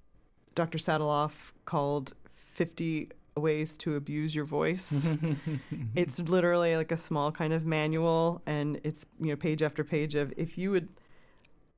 Dr. 0.56 0.78
Sataloff 0.78 1.52
called 1.66 2.14
50 2.54 3.10
Ways 3.36 3.76
to 3.80 3.98
Abuse 3.98 4.34
Your 4.34 4.46
Voice. 4.46 5.10
it's 5.96 6.20
literally 6.20 6.78
like 6.78 6.94
a 6.94 6.98
small 6.98 7.34
kind 7.34 7.52
of 7.52 7.66
manual, 7.66 8.42
and 8.46 8.80
it's, 8.86 9.06
you 9.20 9.28
know, 9.28 9.36
page 9.36 9.62
after 9.62 9.84
page 9.84 10.16
of 10.16 10.34
if 10.38 10.58
you 10.58 10.72
would 10.72 10.88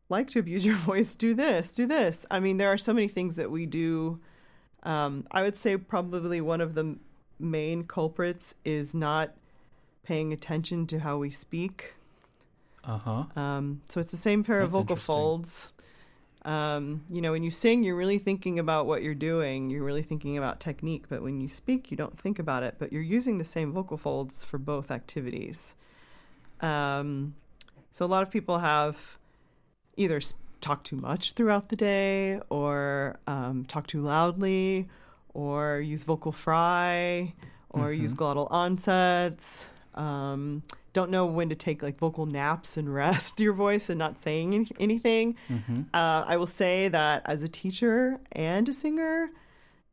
like 0.08 0.30
to 0.30 0.39
abuse 0.39 0.63
your 0.63 0.75
voice, 0.91 1.15
do 1.15 1.34
this, 1.34 1.71
do 1.71 1.88
this. 1.88 2.28
I 2.30 2.39
mean, 2.39 2.58
there 2.58 2.71
are 2.71 2.78
so 2.78 2.93
many 2.93 3.08
things 3.08 3.38
that 3.38 3.49
we 3.49 3.65
do. 3.65 4.19
Um, 4.84 5.25
I 5.32 5.41
would 5.41 5.58
say 5.58 5.78
probably 5.78 6.41
one 6.41 6.62
of 6.62 6.75
the 6.75 6.95
main 7.39 7.86
culprits 7.86 8.54
is 8.63 8.93
not 8.93 9.34
paying 10.04 10.32
attention 10.32 10.86
to 10.86 10.99
how 10.99 11.17
we 11.17 11.32
speak. 11.32 11.95
Uh 12.83 12.97
huh. 12.97 13.23
Um, 13.35 13.81
so 13.89 13.99
it's 13.99 14.11
the 14.11 14.17
same 14.17 14.43
pair 14.43 14.61
of 14.61 14.71
vocal 14.71 14.95
folds. 14.95 15.71
Um, 16.45 17.03
you 17.09 17.21
know, 17.21 17.31
when 17.31 17.43
you 17.43 17.51
sing, 17.51 17.83
you're 17.83 17.95
really 17.95 18.17
thinking 18.17 18.59
about 18.59 18.85
what 18.85 19.03
you're 19.03 19.13
doing. 19.13 19.69
You're 19.69 19.83
really 19.83 20.03
thinking 20.03 20.37
about 20.37 20.59
technique. 20.59 21.05
But 21.09 21.21
when 21.21 21.41
you 21.41 21.49
speak, 21.49 21.91
you 21.91 21.97
don't 21.97 22.17
think 22.17 22.39
about 22.39 22.63
it. 22.63 22.75
But 22.79 22.93
you're 22.93 23.01
using 23.01 23.37
the 23.37 23.43
same 23.43 23.73
vocal 23.73 23.97
folds 23.97 24.43
for 24.43 24.57
both 24.57 24.89
activities. 24.89 25.75
Um, 26.61 27.35
so 27.91 28.05
a 28.05 28.07
lot 28.07 28.23
of 28.23 28.31
people 28.31 28.59
have 28.59 29.17
either 29.97 30.21
talk 30.61 30.83
too 30.83 30.95
much 30.95 31.33
throughout 31.33 31.69
the 31.69 31.75
day, 31.75 32.39
or 32.49 33.19
um, 33.27 33.65
talk 33.65 33.87
too 33.87 34.01
loudly, 34.01 34.87
or 35.33 35.79
use 35.79 36.03
vocal 36.03 36.31
fry, 36.31 37.33
or 37.69 37.91
use 37.91 38.13
glottal 38.13 38.47
onsets. 38.51 39.67
Um, 39.95 40.63
don't 40.93 41.12
know 41.12 41.25
when 41.25 41.49
to 41.49 41.56
take 41.56 41.82
like 41.84 41.97
vocal 41.97 42.25
naps 42.25 42.78
and 42.78 42.93
rest 42.93 43.39
your 43.45 43.54
voice 43.54 43.89
and 43.89 43.99
not 43.99 44.19
saying 44.19 44.54
any- 44.54 44.71
anything. 44.80 45.36
Mm-hmm. 45.49 45.82
Uh, 45.93 46.23
I 46.25 46.38
will 46.38 46.47
say 46.47 46.88
that 46.88 47.21
as 47.25 47.43
a 47.43 47.47
teacher 47.47 48.19
and 48.32 48.67
a 48.67 48.73
singer, 48.73 49.30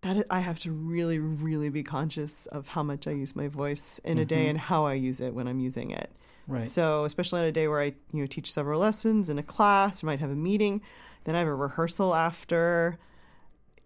that 0.02 0.26
I 0.30 0.40
have 0.40 0.58
to 0.60 0.72
really, 0.72 1.18
really 1.18 1.68
be 1.68 1.82
conscious 1.82 2.46
of 2.46 2.68
how 2.68 2.82
much 2.82 3.06
I 3.06 3.10
use 3.12 3.34
my 3.34 3.48
voice 3.48 3.98
in 4.04 4.18
a 4.18 4.24
day 4.24 4.46
Mhm. 4.46 4.50
and 4.50 4.58
how 4.58 4.84
I 4.86 4.94
use 4.94 5.20
it 5.20 5.34
when 5.34 5.48
I'm 5.48 5.58
using 5.58 5.90
it. 5.90 6.10
Right. 6.46 6.68
So, 6.68 7.04
especially 7.04 7.40
on 7.40 7.46
a 7.46 7.52
day 7.52 7.66
where 7.66 7.80
I, 7.80 7.86
you 8.12 8.20
know, 8.20 8.26
teach 8.26 8.52
several 8.52 8.80
lessons 8.80 9.28
in 9.28 9.38
a 9.38 9.42
class, 9.42 10.02
or 10.02 10.06
might 10.06 10.20
have 10.20 10.30
a 10.30 10.34
meeting, 10.36 10.80
then 11.24 11.34
I 11.34 11.40
have 11.40 11.48
a 11.48 11.54
rehearsal 11.54 12.14
after. 12.14 12.98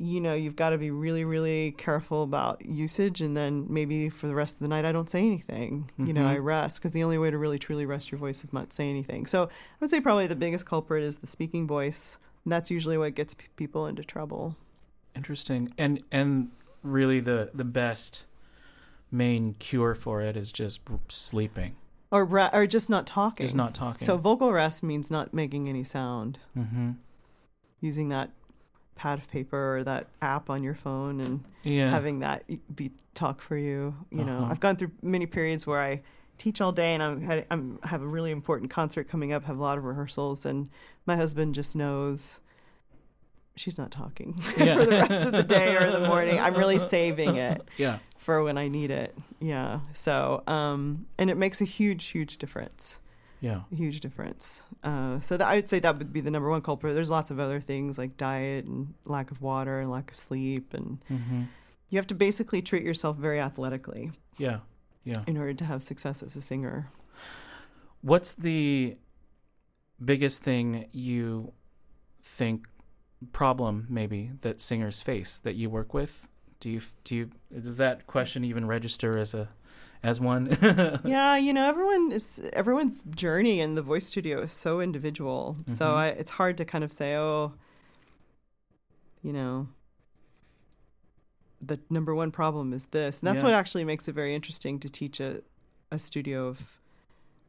You 0.03 0.19
know, 0.19 0.33
you've 0.33 0.57
got 0.57 0.71
to 0.71 0.79
be 0.79 0.91
really, 0.91 1.25
really 1.25 1.73
careful 1.73 2.23
about 2.23 2.65
usage, 2.65 3.21
and 3.21 3.37
then 3.37 3.67
maybe 3.69 4.09
for 4.09 4.29
the 4.29 4.35
rest 4.35 4.55
of 4.55 4.61
the 4.61 4.69
night, 4.69 4.87
I 4.87 4.93
don't 4.93 5.11
say 5.11 5.21
anything. 5.21 5.91
You 5.99 6.15
know. 6.15 6.27
I 6.27 6.39
rest 6.39 6.79
because 6.79 6.93
the 6.93 7.05
only 7.05 7.19
way 7.19 7.31
to 7.31 7.37
really 7.37 7.59
truly 7.59 7.85
rest 7.85 8.11
your 8.11 8.19
voice 8.19 8.43
is 8.43 8.51
not 8.51 8.73
say 8.73 8.89
anything. 8.89 9.27
So, 9.27 9.43
I 9.45 9.49
would 9.81 9.91
say 9.91 10.01
probably 10.01 10.27
the 10.27 10.35
biggest 10.37 10.65
culprit 10.65 11.05
is 11.05 11.19
the 11.19 11.27
speaking 11.27 11.67
voice, 11.67 12.17
and 12.47 12.53
that's 12.53 12.71
usually 12.71 12.97
what 12.97 13.15
gets 13.15 13.35
p- 13.35 13.45
people 13.57 13.87
into 13.87 14.03
trouble. 14.03 14.57
Interesting. 15.15 15.75
And 15.77 16.03
and 16.11 16.51
really 16.83 17.21
the 17.21 17.51
the 17.53 17.65
best 17.65 18.27
main 19.11 19.53
cure 19.59 19.95
for 19.95 20.23
it 20.23 20.35
is 20.35 20.51
just 20.51 20.81
sleeping, 21.09 21.77
Or, 22.11 22.23
or 22.55 22.67
just 22.67 22.89
not 22.89 23.07
talking. 23.07 23.45
just 23.45 23.55
not 23.57 23.75
talking. 23.75 24.07
So, 24.07 24.17
vocal 24.17 24.51
rest 24.51 24.83
means 24.83 25.11
not 25.11 25.35
making 25.35 25.69
any 25.69 25.85
sound. 25.85 26.39
mm-hmm. 26.57 26.93
using 27.83 28.09
that 28.11 28.31
pad 28.95 29.19
of 29.19 29.29
paper 29.31 29.79
or 29.79 29.85
that 29.85 30.09
app 30.21 30.51
on 30.51 30.63
your 30.63 30.75
phone 30.75 31.21
and 31.21 31.43
yeah. 31.63 31.91
having 31.91 32.19
that 32.21 32.45
be 32.75 32.91
talk 33.15 33.41
for 33.41 33.57
you. 33.57 33.95
You 34.11 34.25
know, 34.25 34.39
Uh-huh. 34.39 34.51
I've 34.53 34.61
gone 34.61 34.77
through 34.77 34.91
many 35.03 35.27
periods 35.27 35.67
where 35.67 35.81
I 35.81 36.03
teach 36.39 36.61
all 36.61 36.73
day 36.73 36.95
and 36.95 37.03
I'm, 37.03 37.45
I'm 37.51 37.79
have 37.83 38.03
a 38.03 38.07
really 38.07 38.31
important 38.31 38.71
concert 38.71 39.09
coming 39.09 39.33
up, 39.33 39.45
have 39.45 39.59
a 39.59 39.63
lot 39.63 39.79
of 39.79 39.85
rehearsals, 39.85 40.45
and 40.47 40.69
my 41.07 41.17
husband 41.17 41.55
just 41.55 41.75
knows 41.77 42.41
she's 43.57 43.77
not 43.79 43.91
talking 43.91 44.39
Yeah. 44.57 44.75
for 44.75 44.85
the 44.87 44.91
rest 44.93 45.27
of 45.27 45.33
the 45.33 45.43
day 45.43 45.77
or 45.77 45.91
the 45.91 46.07
morning. 46.07 46.39
I'm 46.39 46.55
really 46.55 46.79
saving 46.97 47.37
it 47.37 47.63
yeah. 47.77 47.99
for 48.17 48.43
when 48.43 48.57
I 48.59 48.69
need 48.69 48.91
it. 48.91 49.15
Yeah. 49.41 49.81
So, 49.93 50.43
um, 50.47 51.07
and 51.19 51.29
it 51.31 51.37
makes 51.37 51.61
a 51.61 51.65
huge, 51.65 52.07
huge 52.07 52.39
difference. 52.39 53.01
Yeah. 53.41 53.63
huge 53.75 54.01
difference. 54.01 54.63
Uh, 54.85 55.21
so 55.21 55.37
that, 55.37 55.47
I 55.49 55.57
would 55.57 55.69
say 55.71 55.79
that 55.81 55.99
would 55.99 56.13
be 56.13 56.21
the 56.21 56.31
number 56.31 56.49
one 56.51 56.61
culprit. 56.63 56.95
There's 56.95 57.11
lots 57.11 57.31
of 57.31 57.41
other 57.41 57.61
things 57.61 57.97
like 57.99 58.17
diet 58.17 58.65
and 58.67 58.95
lack 59.05 59.31
of 59.31 59.41
water 59.41 59.81
and 59.81 59.91
lack 59.91 60.11
of 60.13 60.19
sleep, 60.19 60.75
and 60.75 61.03
Mm-hmm. 61.11 61.43
you 61.91 61.99
have 61.99 62.07
to 62.09 62.15
basically 62.15 62.61
treat 62.63 62.83
yourself 62.83 63.17
very 63.17 63.41
athletically 63.41 64.11
Yeah. 64.39 64.59
Yeah. 65.05 65.23
in 65.27 65.37
order 65.39 65.55
to 65.55 65.65
have 65.65 65.83
success 65.83 66.23
as 66.23 66.37
a 66.37 66.43
singer. 66.43 66.91
What's 68.03 68.35
the 68.35 68.97
biggest 70.03 70.43
thing 70.43 70.87
you 70.93 71.53
think 72.23 72.67
problem 73.33 73.87
maybe 73.91 74.31
that 74.43 74.61
singers 74.61 75.01
face 75.01 75.39
that 75.41 75.55
you 75.55 75.69
work 75.71 75.93
with? 75.95 76.27
Do 76.61 76.71
you 76.71 76.81
do 77.05 77.17
you 77.17 77.31
does 77.53 77.77
that 77.79 78.07
question 78.07 78.45
even 78.45 78.67
register 78.67 79.17
as 79.19 79.33
a 79.35 79.49
as 80.03 80.21
one? 80.21 80.57
yeah, 81.05 81.37
you 81.37 81.53
know, 81.53 81.69
everyone 81.69 82.13
is 82.13 82.41
everyone's 82.53 83.03
journey 83.11 83.61
in 83.61 83.75
the 83.75 83.83
voice 83.83 84.07
studio 84.07 84.43
is 84.43 84.53
so 84.53 84.81
individual. 84.81 85.57
So 85.67 85.85
Mhm. 85.87 85.95
I, 85.97 86.07
it's 86.09 86.33
hard 86.33 86.57
to 86.59 86.65
kind 86.65 86.85
of 86.85 86.93
say, 86.93 87.15
oh, 87.17 87.53
you 89.23 89.33
know, 89.33 89.69
the 91.61 91.79
number 91.91 92.15
one 92.15 92.31
problem 92.31 92.73
is 92.73 92.87
this. 92.87 93.21
And 93.21 93.29
that's 93.29 93.39
Yeah. 93.43 93.45
what 93.45 93.55
actually 93.55 93.85
makes 93.85 94.09
it 94.09 94.15
very 94.15 94.35
interesting 94.35 94.79
to 94.81 94.89
teach 94.89 95.21
a, 95.21 95.43
a 95.91 95.99
studio 95.99 96.47
of, 96.49 96.81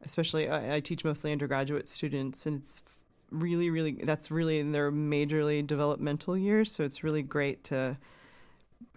especially 0.03 0.49
I, 0.49 0.75
I 0.75 0.79
teach 0.81 1.05
mostly 1.05 1.31
undergraduate 1.31 1.87
students, 1.87 2.45
and 2.45 2.61
it's 2.61 2.81
really, 3.29 3.69
really 3.69 3.93
that's 4.03 4.29
really 4.29 4.59
in 4.59 4.73
their 4.73 4.91
majorly 4.91 5.65
developmental 5.65 6.37
years. 6.37 6.69
So 6.71 6.83
it's 6.83 7.03
really 7.03 7.21
great 7.21 7.63
to 7.65 7.97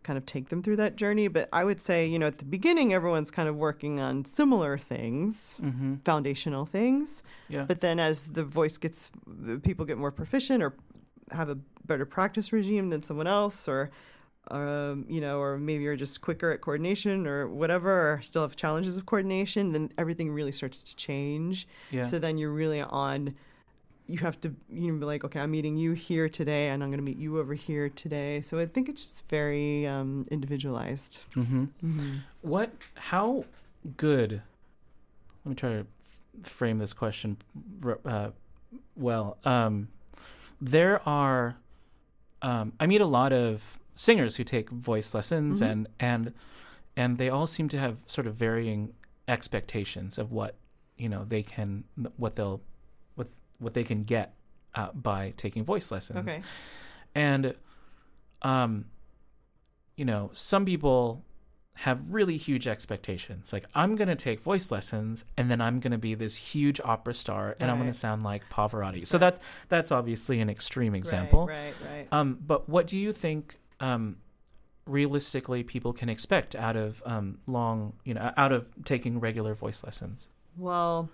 kind 0.04 0.16
of 0.16 0.24
take 0.24 0.50
them 0.50 0.62
through 0.62 0.76
that 0.76 0.94
journey. 0.96 1.26
But 1.26 1.48
I 1.52 1.64
would 1.64 1.80
say, 1.80 2.06
you 2.06 2.18
know, 2.18 2.28
at 2.28 2.38
the 2.38 2.44
beginning, 2.44 2.92
everyone's 2.92 3.30
kind 3.30 3.48
of 3.48 3.56
working 3.56 3.98
on 3.98 4.24
similar 4.24 4.78
things, 4.78 5.56
mm-hmm. 5.60 5.96
foundational 6.04 6.66
things. 6.66 7.22
Yeah. 7.48 7.64
But 7.64 7.80
then 7.80 7.98
as 7.98 8.28
the 8.28 8.44
voice 8.44 8.76
gets, 8.76 9.10
the 9.26 9.58
people 9.58 9.84
get 9.84 9.98
more 9.98 10.12
proficient 10.12 10.62
or 10.62 10.74
have 11.32 11.48
a 11.48 11.58
better 11.86 12.06
practice 12.06 12.52
regime 12.52 12.90
than 12.90 13.02
someone 13.02 13.26
else, 13.26 13.66
or, 13.66 13.90
um, 14.50 15.06
you 15.08 15.20
know, 15.20 15.38
or 15.38 15.58
maybe 15.58 15.82
you're 15.82 15.96
just 15.96 16.20
quicker 16.20 16.52
at 16.52 16.60
coordination 16.60 17.26
or 17.26 17.48
whatever, 17.48 18.12
or 18.12 18.22
still 18.22 18.42
have 18.42 18.54
challenges 18.54 18.96
of 18.96 19.06
coordination, 19.06 19.72
then 19.72 19.90
everything 19.98 20.30
really 20.30 20.52
starts 20.52 20.82
to 20.82 20.94
change. 20.94 21.66
yeah. 21.90 22.02
So 22.02 22.18
then 22.18 22.38
you're 22.38 22.52
really 22.52 22.80
on. 22.80 23.34
You 24.06 24.18
have 24.18 24.38
to, 24.42 24.54
you 24.70 24.92
know, 24.92 24.98
be 24.98 25.06
like, 25.06 25.24
okay, 25.24 25.40
I'm 25.40 25.50
meeting 25.50 25.76
you 25.76 25.92
here 25.92 26.28
today, 26.28 26.68
and 26.68 26.82
I'm 26.82 26.90
going 26.90 26.98
to 26.98 27.04
meet 27.04 27.16
you 27.16 27.38
over 27.38 27.54
here 27.54 27.88
today. 27.88 28.42
So 28.42 28.58
I 28.58 28.66
think 28.66 28.88
it's 28.90 29.02
just 29.04 29.26
very 29.28 29.86
um, 29.86 30.26
individualized. 30.30 31.18
mm-hmm. 31.34 31.64
Mm-hmm. 31.82 32.16
What? 32.42 32.72
How 32.96 33.44
good? 33.96 34.42
Let 35.44 35.48
me 35.50 35.54
try 35.54 35.70
to 35.70 35.86
frame 36.42 36.78
this 36.78 36.92
question 36.92 37.38
uh, 38.04 38.30
well. 38.96 39.38
Um, 39.44 39.88
there 40.60 41.06
are. 41.08 41.56
Um, 42.42 42.74
I 42.78 42.86
meet 42.86 43.00
a 43.00 43.06
lot 43.06 43.32
of 43.32 43.78
singers 43.94 44.36
who 44.36 44.44
take 44.44 44.68
voice 44.68 45.14
lessons, 45.14 45.60
Mhm. 45.62 45.70
and 45.70 45.88
and 45.98 46.32
and 46.96 47.16
they 47.18 47.30
all 47.30 47.46
seem 47.46 47.68
to 47.70 47.78
have 47.78 47.96
sort 48.06 48.26
of 48.26 48.34
varying 48.34 48.92
expectations 49.28 50.18
of 50.18 50.30
what 50.30 50.54
you 50.98 51.08
know 51.08 51.24
they 51.24 51.42
can 51.42 51.84
what 52.18 52.36
they'll 52.36 52.60
what 53.64 53.74
they 53.74 53.84
can 53.84 54.02
get 54.02 54.34
uh, 54.74 54.90
by 54.92 55.32
taking 55.36 55.64
voice 55.64 55.90
lessons 55.90 56.18
Okay. 56.18 56.42
and 57.14 57.54
um 58.42 58.84
you 59.96 60.04
know 60.04 60.30
some 60.32 60.64
people 60.64 61.24
have 61.78 62.12
really 62.12 62.36
huge 62.36 62.68
expectations 62.68 63.52
like 63.52 63.64
i'm 63.74 63.96
going 63.96 64.06
to 64.08 64.14
take 64.14 64.40
voice 64.40 64.70
lessons 64.70 65.24
and 65.36 65.50
then 65.50 65.60
i'm 65.60 65.80
going 65.80 65.90
to 65.92 65.98
be 65.98 66.14
this 66.14 66.36
huge 66.36 66.80
opera 66.84 67.12
star 67.14 67.56
and 67.58 67.68
i'm 67.70 67.78
going 67.78 67.90
to 67.90 67.98
sound 67.98 68.22
like 68.22 68.42
pavarotti 68.48 69.04
so 69.06 69.16
Right. 69.16 69.20
that's 69.20 69.40
that's 69.68 69.90
obviously 69.92 70.40
an 70.40 70.48
extreme 70.50 70.94
example 70.94 71.46
Right, 71.46 71.74
right, 71.84 71.90
right. 71.90 72.08
um 72.12 72.38
but 72.46 72.68
what 72.68 72.86
do 72.86 72.96
you 72.96 73.12
think 73.12 73.56
um 73.80 74.16
realistically 74.86 75.62
people 75.64 75.92
can 75.92 76.08
expect 76.08 76.54
out 76.54 76.76
of 76.76 77.02
um 77.06 77.38
long 77.46 77.94
you 78.04 78.14
know 78.14 78.32
out 78.36 78.52
of 78.52 78.70
taking 78.84 79.18
regular 79.18 79.54
voice 79.54 79.82
lessons 79.82 80.28
Well, 80.56 81.08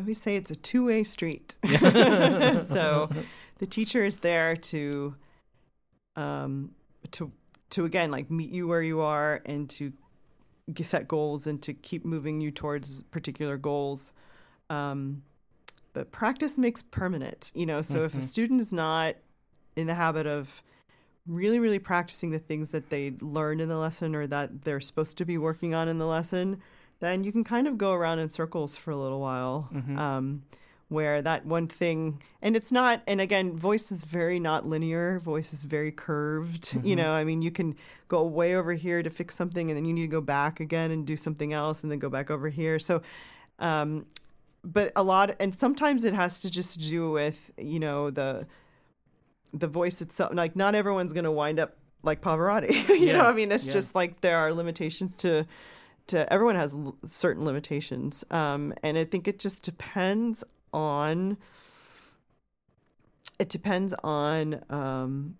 I 0.00 0.02
always 0.02 0.18
say 0.20 0.36
it's 0.36 0.50
a 0.50 0.56
two 0.56 0.86
way 0.86 1.04
street. 1.04 1.56
so 1.68 3.10
the 3.58 3.66
teacher 3.68 4.02
is 4.02 4.16
there 4.18 4.56
to 4.56 5.14
um 6.16 6.70
to 7.10 7.30
to 7.70 7.84
again 7.84 8.10
like 8.10 8.30
meet 8.30 8.50
you 8.50 8.66
where 8.66 8.82
you 8.82 9.00
are 9.00 9.42
and 9.44 9.68
to 9.70 9.92
set 10.82 11.06
goals 11.06 11.46
and 11.46 11.60
to 11.60 11.74
keep 11.74 12.04
moving 12.06 12.40
you 12.40 12.50
towards 12.50 13.02
particular 13.10 13.58
goals. 13.58 14.12
Um 14.70 15.22
but 15.92 16.12
practice 16.12 16.56
makes 16.56 16.82
permanent, 16.82 17.50
you 17.54 17.66
know. 17.66 17.82
So 17.82 18.04
if 18.04 18.14
a 18.14 18.20
Mhm. 18.20 18.24
student 18.24 18.60
is 18.62 18.72
not 18.72 19.16
in 19.76 19.86
the 19.86 19.94
habit 19.96 20.26
of 20.26 20.62
really 21.26 21.58
really 21.58 21.78
practicing 21.78 22.30
the 22.30 22.38
things 22.38 22.70
that 22.70 22.88
they 22.88 23.12
learned 23.20 23.60
in 23.60 23.68
the 23.68 23.76
lesson 23.76 24.14
or 24.14 24.26
that 24.28 24.62
they're 24.64 24.80
supposed 24.80 25.18
to 25.18 25.26
be 25.26 25.36
working 25.36 25.74
on 25.74 25.88
in 25.88 25.98
the 25.98 26.06
lesson, 26.06 26.62
then 27.00 27.24
you 27.24 27.32
can 27.32 27.44
kind 27.44 27.66
of 27.66 27.76
go 27.76 27.92
around 27.92 28.18
in 28.20 28.30
circles 28.30 28.76
for 28.76 28.90
a 28.90 28.96
little 28.96 29.20
while. 29.20 29.68
Mhm. 29.72 29.98
Um, 29.98 30.42
where 30.88 31.22
that 31.22 31.46
one 31.46 31.68
thing, 31.68 32.20
and 32.42 32.56
it's 32.56 32.72
not, 32.72 33.00
and 33.06 33.20
again, 33.20 33.56
voice 33.56 33.92
is 33.92 34.02
very 34.02 34.40
not 34.40 34.66
linear. 34.66 35.20
Voice 35.20 35.52
is 35.52 35.62
very 35.62 35.92
curved. 35.92 36.72
You 36.82 36.94
Mhm. 36.94 36.98
know, 36.98 37.12
I 37.12 37.22
mean, 37.22 37.42
you 37.42 37.52
can 37.52 37.76
go 38.08 38.24
way 38.24 38.56
over 38.56 38.72
here 38.72 39.00
to 39.00 39.08
fix 39.08 39.36
something, 39.36 39.70
and 39.70 39.76
then 39.76 39.84
you 39.84 39.92
need 39.92 40.02
to 40.02 40.06
go 40.08 40.20
back 40.20 40.58
again 40.58 40.90
and 40.90 41.06
do 41.06 41.16
something 41.16 41.52
else, 41.52 41.82
and 41.84 41.92
then 41.92 42.00
go 42.00 42.08
back 42.08 42.28
over 42.28 42.48
here. 42.48 42.80
So, 42.80 43.02
um, 43.60 44.06
but 44.64 44.90
a 44.96 45.02
lot, 45.04 45.36
and 45.38 45.54
sometimes 45.54 46.04
it 46.04 46.12
has 46.12 46.40
to 46.42 46.50
just 46.50 46.80
do 46.80 47.12
with 47.12 47.52
you 47.56 47.78
know 47.78 48.10
the 48.10 48.46
the 49.52 49.66
voice 49.68 50.00
itself. 50.02 50.32
Like, 50.34 50.54
not 50.56 50.74
everyone's 50.74 51.12
going 51.12 51.24
to 51.24 51.32
wind 51.32 51.58
up 51.60 51.76
like 52.02 52.20
Pavarotti. 52.20 52.72
you 52.88 53.12
know, 53.12 53.18
Yeah, 53.22 53.28
I 53.28 53.32
mean, 53.32 53.50
it's 53.52 53.66
yeah. 53.66 53.72
just 53.74 53.94
like 53.94 54.20
there 54.22 54.38
are 54.38 54.52
limitations 54.52 55.16
to 55.18 55.46
to 56.10 56.30
everyone 56.32 56.56
has 56.56 56.72
l- 56.74 56.96
certain 57.04 57.44
limitations 57.44 58.24
um 58.30 58.72
and 58.82 58.96
i 58.98 59.04
think 59.04 59.26
it 59.28 59.38
just 59.38 59.62
depends 59.64 60.44
on 60.72 61.36
it 63.38 63.48
depends 63.48 63.94
on 64.04 64.62
um 64.70 65.36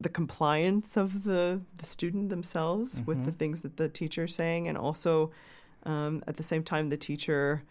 the 0.00 0.08
compliance 0.08 0.96
of 0.96 1.22
the 1.24 1.60
the 1.80 1.86
student 1.86 2.28
themselves 2.28 3.00
with 3.06 3.24
the 3.24 3.30
Mhm. 3.32 3.36
things 3.38 3.62
that 3.62 3.76
the 3.76 3.88
teacher 3.88 4.24
is 4.24 4.34
saying 4.34 4.66
and 4.68 4.76
also 4.76 5.30
um 5.84 6.22
at 6.26 6.36
the 6.36 6.42
same 6.42 6.64
time 6.64 6.88
the 6.88 6.96
teacher 6.96 7.62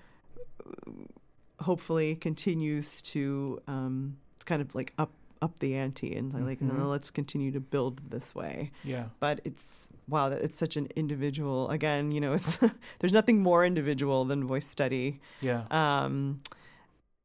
uh, 0.65 1.63
hopefully 1.63 2.15
continues 2.15 3.01
to 3.01 3.62
um 3.67 4.17
kind 4.45 4.62
of 4.62 4.73
like 4.73 4.93
up 4.97 5.12
up 5.41 5.58
the 5.60 5.75
ante 5.75 6.15
and 6.15 6.32
like 6.45 6.60
Mhm. 6.60 6.77
no, 6.77 6.88
let's 6.89 7.10
continue 7.10 7.51
to 7.51 7.60
build 7.60 7.99
this 8.12 8.36
way. 8.36 8.71
Yeah. 8.84 9.06
But 9.19 9.41
it's 9.43 9.89
wow 10.08 10.30
that 10.30 10.41
it's 10.41 10.58
such 10.58 10.77
an 10.77 10.88
individual 10.95 11.69
again 11.69 12.12
you 12.12 12.21
know 12.21 12.34
it's 12.34 12.60
there's 12.99 13.13
nothing 13.13 13.41
more 13.41 13.65
individual 13.65 14.23
than 14.25 14.43
voice 14.45 14.67
study. 14.67 15.19
Yeah. 15.41 15.63
Um 15.71 16.41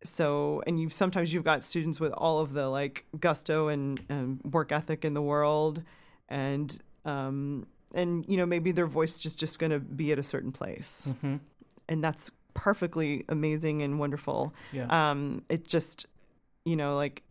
so 0.05 0.63
and 0.67 0.79
you 0.81 0.89
sometimes 0.89 1.33
you've 1.33 1.45
got 1.45 1.65
students 1.65 1.99
with 1.99 2.13
all 2.13 2.39
of 2.41 2.53
the 2.53 2.69
like 2.69 3.07
gusto 3.19 3.69
and, 3.69 4.01
and 4.09 4.41
work 4.45 4.71
ethic 4.73 5.05
in 5.05 5.15
the 5.15 5.23
world 5.23 5.83
and 6.29 6.79
um 7.05 7.67
and 7.95 8.25
you 8.29 8.37
know 8.37 8.47
maybe 8.47 8.73
their 8.73 8.87
voice 8.87 9.25
is 9.25 9.37
just 9.37 9.59
going 9.59 9.71
to 9.73 9.79
be 9.79 10.13
at 10.13 10.19
a 10.19 10.23
certain 10.23 10.53
place. 10.53 11.13
Hmm 11.21 11.37
and 11.89 12.03
that's 12.03 12.31
perfectly 12.53 13.25
amazing 13.29 13.83
and 13.83 13.99
wonderful. 13.99 14.53
Yeah. 14.73 14.87
Um 15.11 15.43
it 15.49 15.69
just 15.69 16.07
you 16.65 16.75
know 16.77 16.97
like 16.97 17.23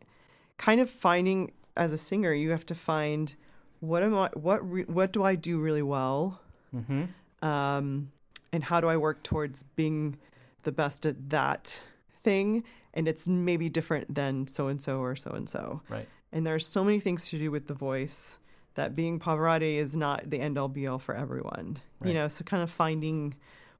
kind 0.58 0.80
of 0.82 0.90
finding 0.90 1.52
as 1.78 1.92
a 1.92 1.98
singer 1.98 2.34
you 2.34 2.52
have 2.52 2.66
to 2.66 2.76
find 2.76 3.36
what 3.80 4.02
am 4.02 4.16
i 4.16 4.30
what 4.34 4.70
re- 4.70 4.86
what 4.86 5.12
do 5.12 5.24
i 5.24 5.36
do 5.36 5.60
really 5.60 5.82
well? 5.82 6.40
Hmm 6.72 7.06
um 7.42 8.12
and 8.54 8.64
how 8.64 8.80
do 8.80 8.88
i 8.88 8.96
work 8.96 9.22
towards 9.24 9.64
being 9.76 10.18
the 10.64 10.72
best 10.72 11.06
at 11.06 11.30
that 11.30 11.82
thing? 12.22 12.64
And 12.94 13.08
it's 13.08 13.28
maybe 13.28 13.68
different 13.68 14.16
than 14.16 14.48
so 14.48 14.68
and 14.68 14.82
so 14.82 15.00
or 15.00 15.16
so 15.16 15.32
and 15.32 15.50
so 15.50 15.82
right. 15.90 16.08
And 16.32 16.46
there 16.46 16.56
are 16.56 16.60
so 16.60 16.84
many 16.84 17.00
things 17.00 17.30
to 17.30 17.40
do 17.40 17.50
with 17.50 17.68
the 17.68 17.74
voice 17.74 18.40
that 18.76 18.94
being 18.94 19.20
Pavarotti 19.20 19.78
is 19.78 19.96
not 19.96 20.30
the 20.30 20.40
end 20.40 20.58
all 20.58 20.68
be 20.68 20.86
all 20.86 21.00
for 21.00 21.16
everyone. 21.16 21.80
Right. 22.00 22.10
You 22.10 22.14
know, 22.14 22.28
so 22.28 22.44
kind 22.44 22.62
of 22.62 22.70
finding 22.70 23.36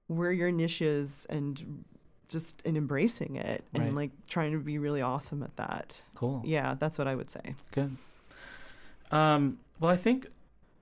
where 0.08 0.32
your 0.32 0.52
niche 0.52 0.82
is 0.82 1.26
and 1.30 1.84
just 2.30 2.62
in 2.64 2.76
embracing 2.78 3.36
it 3.36 3.64
and 3.74 3.84
Right. 3.84 3.94
like 3.94 4.12
trying 4.28 4.52
to 4.54 4.60
be 4.60 4.78
really 4.78 5.02
awesome 5.02 5.44
at 5.44 5.56
that. 5.58 6.04
cool 6.16 6.42
Yeah, 6.46 6.76
that's 6.80 6.98
what 6.98 7.08
I 7.08 7.16
would 7.16 7.30
say. 7.30 7.56
Good. 7.72 7.96
Um, 9.12 9.60
well, 9.80 9.92
I 9.92 9.98
think 9.98 10.28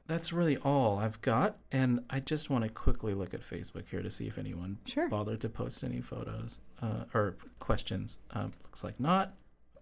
that's 0.08 0.32
really 0.34 0.58
all 0.58 0.98
I've 1.00 1.22
got, 1.22 1.58
and 1.72 2.02
I 2.10 2.20
just 2.20 2.50
want 2.50 2.64
to 2.64 2.70
quickly 2.70 3.14
look 3.14 3.34
at 3.34 3.42
Facebook 3.42 3.88
here 3.90 4.02
to 4.02 4.12
see 4.12 4.28
if 4.28 4.38
anyone 4.38 4.78
Sure. 4.86 5.10
bothered 5.10 5.42
to 5.42 5.50
post 5.50 5.84
any 5.84 6.02
photos 6.02 6.60
uh, 6.82 7.06
or 7.14 7.36
questions. 7.60 8.18
Uh, 8.32 8.48
looks 8.64 8.84
like 8.84 9.00
not. 9.00 9.34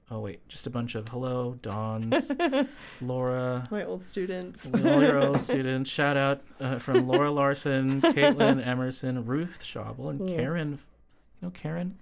Oh 0.10 0.20
wait, 0.20 0.46
just 0.50 0.68
a 0.68 0.70
bunch 0.70 0.96
of 0.96 1.08
hello, 1.08 1.58
Dawns, 1.62 2.30
Laura, 3.02 3.66
My 3.72 3.86
old 3.86 4.04
students. 4.04 4.70
all 4.74 5.02
your 5.02 5.18
old 5.20 5.40
students. 5.50 5.90
Shout 5.90 6.18
out 6.18 6.42
uh, 6.60 6.80
from 6.80 7.08
Laura 7.08 7.32
Larson, 7.32 8.02
Caitlin 8.02 8.66
Emerson, 8.68 9.26
Ruth 9.26 9.64
Schaubel, 9.64 10.10
and 10.10 10.30
Yeah. 10.30 10.36
Karen 10.36 10.80
know 11.42 11.50
Karen? 11.52 12.00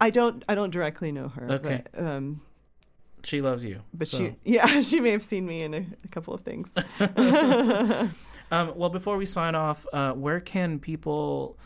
I 0.00 0.10
don't 0.10 0.44
I 0.48 0.54
don't 0.54 0.70
directly 0.70 1.12
know 1.12 1.28
her. 1.28 1.52
Okay. 1.52 1.82
But, 1.92 2.04
um, 2.04 2.40
She 3.24 3.40
loves 3.40 3.64
you. 3.64 3.82
but 3.94 4.08
so. 4.08 4.18
she 4.18 4.36
yeah 4.44 4.80
she 4.80 5.00
may 5.00 5.10
have 5.10 5.22
seen 5.24 5.46
me 5.46 5.62
in 5.62 5.74
a, 5.74 5.86
a 6.04 6.08
couple 6.08 6.34
of 6.34 6.40
things. 6.42 6.72
Um, 8.52 8.74
well, 8.76 8.90
before 8.90 9.16
we 9.16 9.24
sign 9.24 9.54
off, 9.54 9.86
uh, 9.94 10.12
where 10.12 10.38
can 10.38 10.78
people 10.78 11.56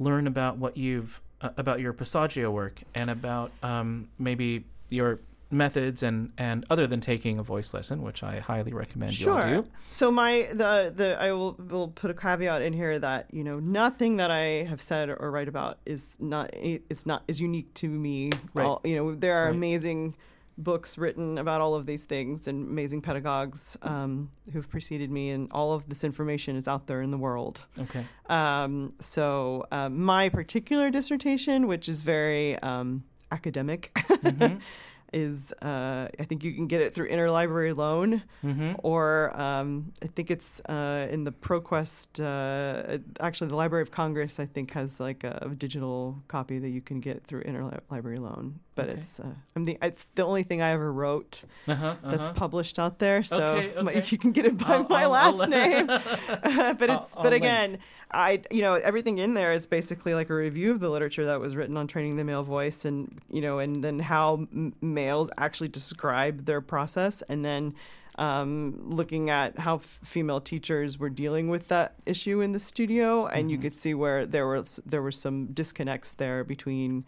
learn 0.00 0.26
about 0.26 0.58
what 0.58 0.76
you've 0.76 1.22
uh, 1.40 1.50
about 1.56 1.78
your 1.78 1.92
Passaggio 1.92 2.50
work 2.50 2.80
and 2.96 3.08
about 3.10 3.52
um, 3.62 4.08
maybe 4.18 4.64
your 4.88 5.20
methods 5.52 6.02
and 6.02 6.32
and 6.38 6.64
other 6.70 6.86
than 6.86 7.00
taking 7.00 7.38
a 7.38 7.42
voice 7.42 7.74
lesson, 7.74 8.02
which 8.02 8.22
I 8.22 8.40
highly 8.40 8.72
recommend 8.72 9.18
you 9.20 9.30
all 9.32 9.42
Sure. 9.42 9.62
do. 9.62 9.68
So 9.90 10.10
my 10.10 10.48
the 10.52 10.92
the 10.94 11.20
I 11.20 11.32
will 11.32 11.52
will 11.68 11.88
put 11.88 12.10
a 12.10 12.14
caveat 12.14 12.62
in 12.62 12.72
here 12.72 12.98
that 12.98 13.26
you 13.32 13.44
know 13.44 13.58
nothing 13.60 14.16
that 14.16 14.30
I 14.30 14.64
have 14.64 14.80
said 14.80 15.10
or 15.10 15.30
write 15.30 15.48
about 15.48 15.78
is 15.86 16.16
not 16.18 16.50
it's 16.54 17.04
not 17.06 17.22
is 17.28 17.40
unique 17.40 17.72
to 17.74 17.88
me. 17.88 18.30
Right. 18.54 18.64
All, 18.66 18.80
you 18.84 18.96
know 18.96 19.14
there 19.14 19.36
are 19.36 19.46
Right. 19.46 19.54
amazing 19.54 20.14
books 20.58 20.98
written 20.98 21.38
about 21.38 21.60
all 21.62 21.74
of 21.74 21.86
these 21.86 22.04
things 22.04 22.46
and 22.46 22.68
amazing 22.68 23.00
pedagogues 23.00 23.76
um, 23.82 24.30
who've 24.52 24.68
preceded 24.68 25.10
me, 25.10 25.30
and 25.30 25.50
all 25.50 25.72
of 25.72 25.88
this 25.88 26.04
information 26.04 26.56
is 26.56 26.68
out 26.68 26.86
there 26.86 27.00
in 27.00 27.10
the 27.10 27.16
world. 27.16 27.62
Okay. 27.78 28.04
Um, 28.28 28.92
so 29.00 29.66
uh, 29.72 29.88
my 29.88 30.28
particular 30.28 30.90
dissertation, 30.90 31.66
which 31.66 31.88
is 31.88 32.02
very 32.02 32.58
um, 32.60 33.02
academic, 33.30 33.90
Mm-hmm. 33.94 34.58
is 35.12 35.52
uh, 35.62 36.08
I 36.18 36.24
think 36.24 36.42
you 36.44 36.52
can 36.54 36.66
get 36.66 36.80
it 36.80 36.94
through 36.94 37.08
interlibrary 37.08 37.76
loan, 37.76 38.22
Mm-hmm. 38.44 38.72
or 38.82 39.38
um, 39.40 39.92
I 40.02 40.06
think 40.06 40.30
it's 40.30 40.60
uh, 40.68 41.06
in 41.10 41.24
the 41.24 41.32
ProQuest. 41.32 42.20
Uh, 42.20 42.98
actually, 43.20 43.48
the 43.48 43.56
Library 43.56 43.82
of 43.82 43.90
Congress 43.90 44.38
I 44.40 44.46
think 44.46 44.72
has 44.72 45.00
like 45.00 45.24
a, 45.24 45.50
digital 45.56 46.22
copy 46.28 46.58
that 46.58 46.70
you 46.70 46.80
can 46.80 47.00
get 47.00 47.24
through 47.26 47.42
interlibrary 47.44 48.18
loan. 48.18 48.58
But 48.74 48.88
Okay. 48.88 48.98
it's 48.98 49.20
uh, 49.20 49.26
I'm 49.54 49.64
the 49.64 49.76
it's 49.82 50.06
the 50.14 50.24
only 50.24 50.42
thing 50.44 50.62
I 50.62 50.70
ever 50.70 50.90
wrote 50.92 51.44
Uh-huh, 51.68 51.96
that's 52.04 52.28
uh-huh. 52.28 52.32
published 52.34 52.78
out 52.78 52.98
there. 52.98 53.22
So 53.22 53.36
Okay, 53.56 53.82
my- 53.82 53.92
you 54.06 54.16
can 54.18 54.32
get 54.32 54.46
it 54.46 54.56
by 54.56 54.74
I'll- 54.76 54.86
my 54.88 55.02
I'll- 55.02 55.10
last 55.10 55.40
I'll- 55.40 55.48
name. 55.48 55.86
but 56.78 56.88
it's 56.90 57.14
but 57.14 57.24
link. 57.32 57.34
again, 57.44 57.78
I 58.10 58.40
you 58.50 58.62
know 58.62 58.74
everything 58.74 59.18
in 59.18 59.34
there 59.34 59.52
is 59.52 59.66
basically 59.66 60.14
like 60.14 60.30
a 60.30 60.34
review 60.34 60.70
of 60.72 60.80
the 60.80 60.88
literature 60.88 61.26
that 61.26 61.38
was 61.38 61.54
written 61.54 61.76
on 61.76 61.86
training 61.86 62.16
the 62.16 62.24
male 62.24 62.42
voice, 62.42 62.84
and 62.86 63.20
you 63.30 63.42
know, 63.42 63.58
and 63.58 63.84
then 63.84 63.98
how 63.98 64.46
m- 64.52 64.72
males 65.02 65.28
actually 65.38 65.68
describe 65.68 66.44
their 66.46 66.60
process, 66.60 67.22
and 67.28 67.44
then. 67.44 67.74
Um, 68.18 68.78
looking 68.98 69.30
at 69.30 69.58
how 69.58 69.76
f- 69.76 69.98
female 70.04 70.38
teachers 70.38 70.98
were 70.98 71.08
dealing 71.08 71.48
with 71.48 71.68
that 71.68 71.94
issue 72.04 72.42
in 72.42 72.52
the 72.52 72.60
studio, 72.60 73.24
and 73.26 73.50
you 73.50 73.56
Mhm. 73.56 73.62
could 73.62 73.74
see 73.74 73.94
where 73.94 74.26
there 74.26 74.46
was 74.46 74.78
there 74.84 75.00
were 75.00 75.10
some 75.26 75.46
disconnects 75.60 76.12
there 76.12 76.44
between 76.44 77.06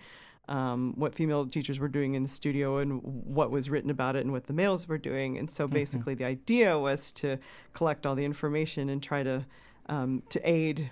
um, 0.49 0.95
what 0.97 1.15
female 1.15 1.45
teachers 1.47 1.79
were 1.79 1.89
doing 1.99 2.15
in 2.15 2.23
the 2.23 2.29
studio 2.41 2.79
and 2.79 3.03
what 3.03 3.51
was 3.51 3.69
written 3.69 3.91
about 3.91 4.17
it 4.17 4.21
and 4.25 4.33
what 4.33 4.45
the 4.47 4.53
males 4.55 4.89
were 4.89 4.97
doing. 5.11 5.37
And 5.39 5.51
so 5.51 5.67
Mhm. 5.69 5.73
basically, 5.81 6.15
the 6.15 6.25
idea 6.25 6.79
was 6.79 7.13
to 7.21 7.37
collect 7.75 8.07
all 8.07 8.15
the 8.15 8.25
information 8.25 8.89
and 8.89 9.03
try 9.03 9.23
to 9.23 9.45
um, 9.95 10.23
to 10.31 10.39
aid 10.57 10.91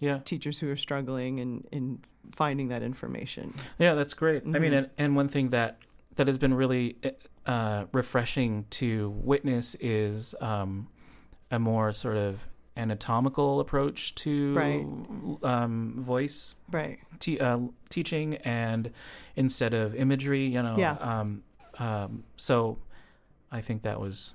Yeah. 0.00 0.18
teachers 0.24 0.60
who 0.60 0.70
are 0.70 0.76
struggling 0.76 1.38
in, 1.38 1.64
in 1.70 1.98
finding 2.34 2.68
that 2.68 2.82
information. 2.82 3.52
Yeah, 3.78 3.94
that's 3.94 4.14
great. 4.14 4.42
I 4.44 4.58
mean, 4.58 4.72
Mhm. 4.72 4.78
and, 4.78 4.90
and 4.96 5.16
one 5.16 5.28
thing 5.28 5.50
that 5.50 5.76
that 6.16 6.26
has 6.26 6.38
been 6.38 6.54
really 6.54 6.96
uh, 7.46 7.84
refreshing 7.92 8.64
to 8.70 9.10
witness 9.22 9.76
is 9.80 10.34
um, 10.40 10.88
a 11.50 11.58
more 11.58 11.92
sort 11.92 12.16
of 12.16 12.46
anatomical 12.76 13.60
approach 13.60 14.14
to 14.16 14.54
Right. 14.54 14.86
um, 15.42 15.94
voice 15.98 16.56
Right. 16.70 16.98
te- 17.20 17.38
uh, 17.40 17.58
teaching, 17.88 18.34
and 18.36 18.90
instead 19.36 19.72
of 19.74 19.94
imagery, 19.94 20.46
you 20.46 20.62
know. 20.62 20.76
Yeah. 20.78 20.92
Um, 20.94 21.42
um, 21.78 22.24
so, 22.36 22.78
I 23.52 23.60
think 23.60 23.82
that 23.82 24.00
was 24.00 24.34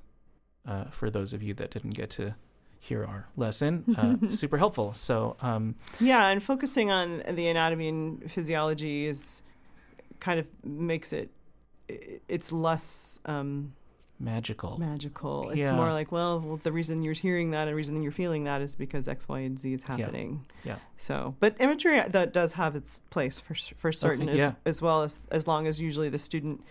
uh, 0.67 0.85
for 0.85 1.09
those 1.09 1.33
of 1.33 1.41
you 1.43 1.53
that 1.55 1.71
didn't 1.71 1.91
get 1.91 2.09
to 2.11 2.35
hear 2.79 3.03
our 3.03 3.27
lesson, 3.35 3.83
uh, 3.97 4.27
super 4.27 4.57
helpful. 4.57 4.93
So, 4.93 5.35
um, 5.41 5.75
Yeah, 5.99 6.27
and 6.27 6.41
focusing 6.41 6.89
on 6.91 7.21
the 7.31 7.47
anatomy 7.47 7.89
and 7.89 8.31
physiology 8.31 9.05
is 9.05 9.41
kind 10.19 10.39
of 10.39 10.47
makes 10.63 11.13
it 11.13 11.29
it's 12.27 12.51
less 12.51 13.19
um, 13.25 13.73
magical. 14.19 14.77
magical. 14.80 15.49
It's 15.49 15.60
Yeah. 15.67 15.75
more 15.75 15.91
like, 15.91 16.12
well, 16.12 16.39
well, 16.39 16.60
the 16.62 16.71
reason 16.71 17.01
you're 17.04 17.13
hearing 17.13 17.51
that 17.51 17.62
and 17.62 17.69
the 17.71 17.75
reason 17.75 18.01
you're 18.04 18.12
feeling 18.12 18.43
that 18.45 18.62
is 18.62 18.75
because 18.75 19.08
X, 19.08 19.27
Y, 19.27 19.39
and 19.39 19.60
Z 19.60 19.73
is 19.73 19.84
happening. 19.84 20.45
Yeah. 20.63 20.77
So, 20.97 21.36
but 21.39 21.56
imagery 21.60 21.99
uh, 21.99 22.08
that 22.10 22.34
does 22.34 22.54
have 22.54 22.75
its 22.75 23.01
place 23.10 23.39
for 23.39 23.56
for 23.77 23.91
certain, 23.91 24.23
Okay, 24.30 24.34
as, 24.34 24.38
yeah. 24.39 24.54
as 24.65 24.82
well 24.82 25.04
as 25.04 25.21
as 25.32 25.47
long 25.47 25.67
as 25.67 25.80
usually 25.82 26.10
the 26.10 26.19
student 26.19 26.63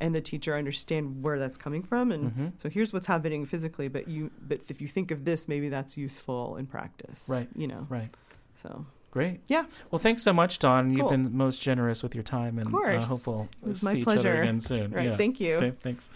and 0.00 0.14
the 0.14 0.20
teacher 0.20 0.56
understand 0.56 1.24
where 1.24 1.40
that's 1.40 1.56
coming 1.56 1.82
from, 1.82 2.12
and 2.12 2.30
Mhm. 2.32 2.52
so 2.60 2.68
here's 2.68 2.92
what's 2.92 3.08
happening 3.08 3.44
physically. 3.46 3.88
But 3.88 4.06
you, 4.06 4.30
but 4.46 4.60
if 4.68 4.80
you 4.80 4.86
think 4.86 5.10
of 5.10 5.24
this, 5.24 5.48
maybe 5.48 5.68
that's 5.68 5.96
useful 5.96 6.56
in 6.56 6.66
practice. 6.66 7.26
Right. 7.28 7.48
You 7.56 7.66
know. 7.66 7.86
Right. 7.88 8.10
So 8.54 8.86
Great. 9.10 9.40
Yeah. 9.48 9.64
Well, 9.90 9.98
thanks 9.98 10.22
so 10.22 10.32
much, 10.32 10.58
Dawn. 10.58 10.94
You've 10.94 11.08
been 11.08 11.36
most 11.36 11.62
generous 11.62 12.02
with 12.02 12.14
your 12.14 12.24
time, 12.24 12.58
and 12.58 12.70
course. 12.70 13.04
uh, 13.04 13.08
hope 13.08 13.26
we'll 13.26 13.48
It 13.62 13.68
was 13.68 13.82
my 13.82 13.92
see 13.92 14.00
each 14.00 14.06
other 14.06 14.14
pleasure. 14.20 14.42
again 14.42 14.60
soon. 14.60 14.90
right. 14.92 15.06
Yeah. 15.06 15.16
Thank 15.16 15.40
you. 15.40 15.54
Okay, 15.54 15.72
thanks. 15.82 16.10